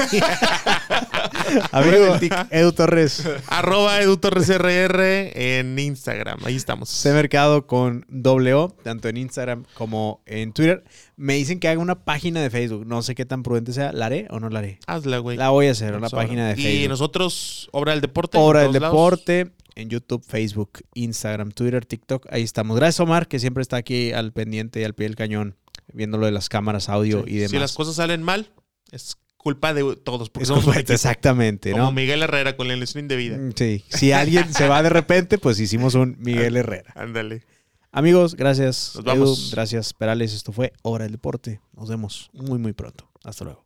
Amigo, 1.71 2.17
Edu 2.49 2.71
Torres. 2.71 3.27
Arroba 3.47 4.01
Edu 4.01 4.17
Torres 4.17 4.49
RR 4.49 5.31
en 5.57 5.77
Instagram. 5.77 6.39
Ahí 6.45 6.55
estamos. 6.55 6.89
C 6.89 7.11
Mercado 7.13 7.67
con 7.67 8.05
doble 8.09 8.53
O, 8.53 8.69
tanto 8.83 9.09
en 9.09 9.17
Instagram 9.17 9.65
como 9.73 10.21
en 10.25 10.53
Twitter. 10.53 10.83
Me 11.15 11.35
dicen 11.35 11.59
que 11.59 11.67
haga 11.67 11.79
una 11.79 12.03
página 12.03 12.41
de 12.41 12.49
Facebook. 12.49 12.85
No 12.85 13.01
sé 13.01 13.15
qué 13.15 13.25
tan 13.25 13.43
prudente 13.43 13.73
sea. 13.73 13.91
¿La 13.93 14.07
haré 14.07 14.27
o 14.31 14.39
no 14.39 14.49
la 14.49 14.59
haré? 14.59 14.79
Hazla, 14.87 15.19
güey. 15.19 15.37
La 15.37 15.49
voy 15.49 15.67
a 15.67 15.71
hacer, 15.71 15.93
una 15.95 16.09
página 16.09 16.47
de 16.49 16.59
Y 16.59 16.63
Facebook. 16.63 16.89
nosotros, 16.89 17.69
Obra 17.71 17.91
del 17.91 18.01
Deporte. 18.01 18.37
Hora 18.37 18.61
del 18.61 18.73
lados. 18.73 18.89
deporte 18.91 19.51
en 19.75 19.89
YouTube, 19.89 20.23
Facebook, 20.27 20.79
Instagram, 20.95 21.51
Twitter, 21.51 21.85
TikTok. 21.85 22.27
Ahí 22.31 22.43
estamos. 22.43 22.75
Gracias, 22.77 22.99
Omar, 22.99 23.27
que 23.27 23.39
siempre 23.39 23.61
está 23.61 23.77
aquí 23.77 24.11
al 24.11 24.33
pendiente 24.33 24.81
y 24.81 24.83
al 24.83 24.93
pie 24.95 25.05
del 25.07 25.15
cañón, 25.15 25.55
viendo 25.93 26.17
lo 26.17 26.25
de 26.25 26.31
las 26.31 26.49
cámaras, 26.49 26.89
audio 26.89 27.23
y 27.27 27.35
demás. 27.37 27.51
Si 27.51 27.59
las 27.59 27.73
cosas 27.73 27.95
salen 27.95 28.21
mal, 28.23 28.51
es 28.91 29.17
culpa 29.41 29.73
de 29.73 29.95
todos. 29.95 30.29
Porque 30.29 30.43
Es 30.43 30.49
equipo. 30.51 30.71
exactamente, 30.93 31.71
Como 31.71 31.85
¿no? 31.85 31.91
Miguel 31.91 32.21
Herrera 32.23 32.55
con 32.55 32.67
la 32.67 32.75
lesión 32.75 33.03
indebida. 33.03 33.37
Mm, 33.37 33.51
Sí. 33.55 33.83
Si 33.89 34.11
alguien 34.11 34.53
se 34.53 34.67
va 34.67 34.81
de 34.83 34.89
repente, 34.89 35.37
pues 35.37 35.59
hicimos 35.59 35.95
un 35.95 36.15
Miguel 36.19 36.55
Herrera. 36.57 36.93
Ándale. 36.95 37.43
Amigos, 37.91 38.35
gracias. 38.35 38.93
Nos 38.95 39.03
vamos. 39.03 39.39
Edu, 39.47 39.51
gracias, 39.51 39.93
Perales. 39.93 40.33
Esto 40.33 40.51
fue 40.51 40.71
Hora 40.83 41.03
del 41.03 41.11
Deporte. 41.13 41.59
Nos 41.73 41.89
vemos 41.89 42.29
muy, 42.33 42.59
muy 42.59 42.73
pronto. 42.73 43.09
Hasta 43.23 43.43
luego. 43.45 43.65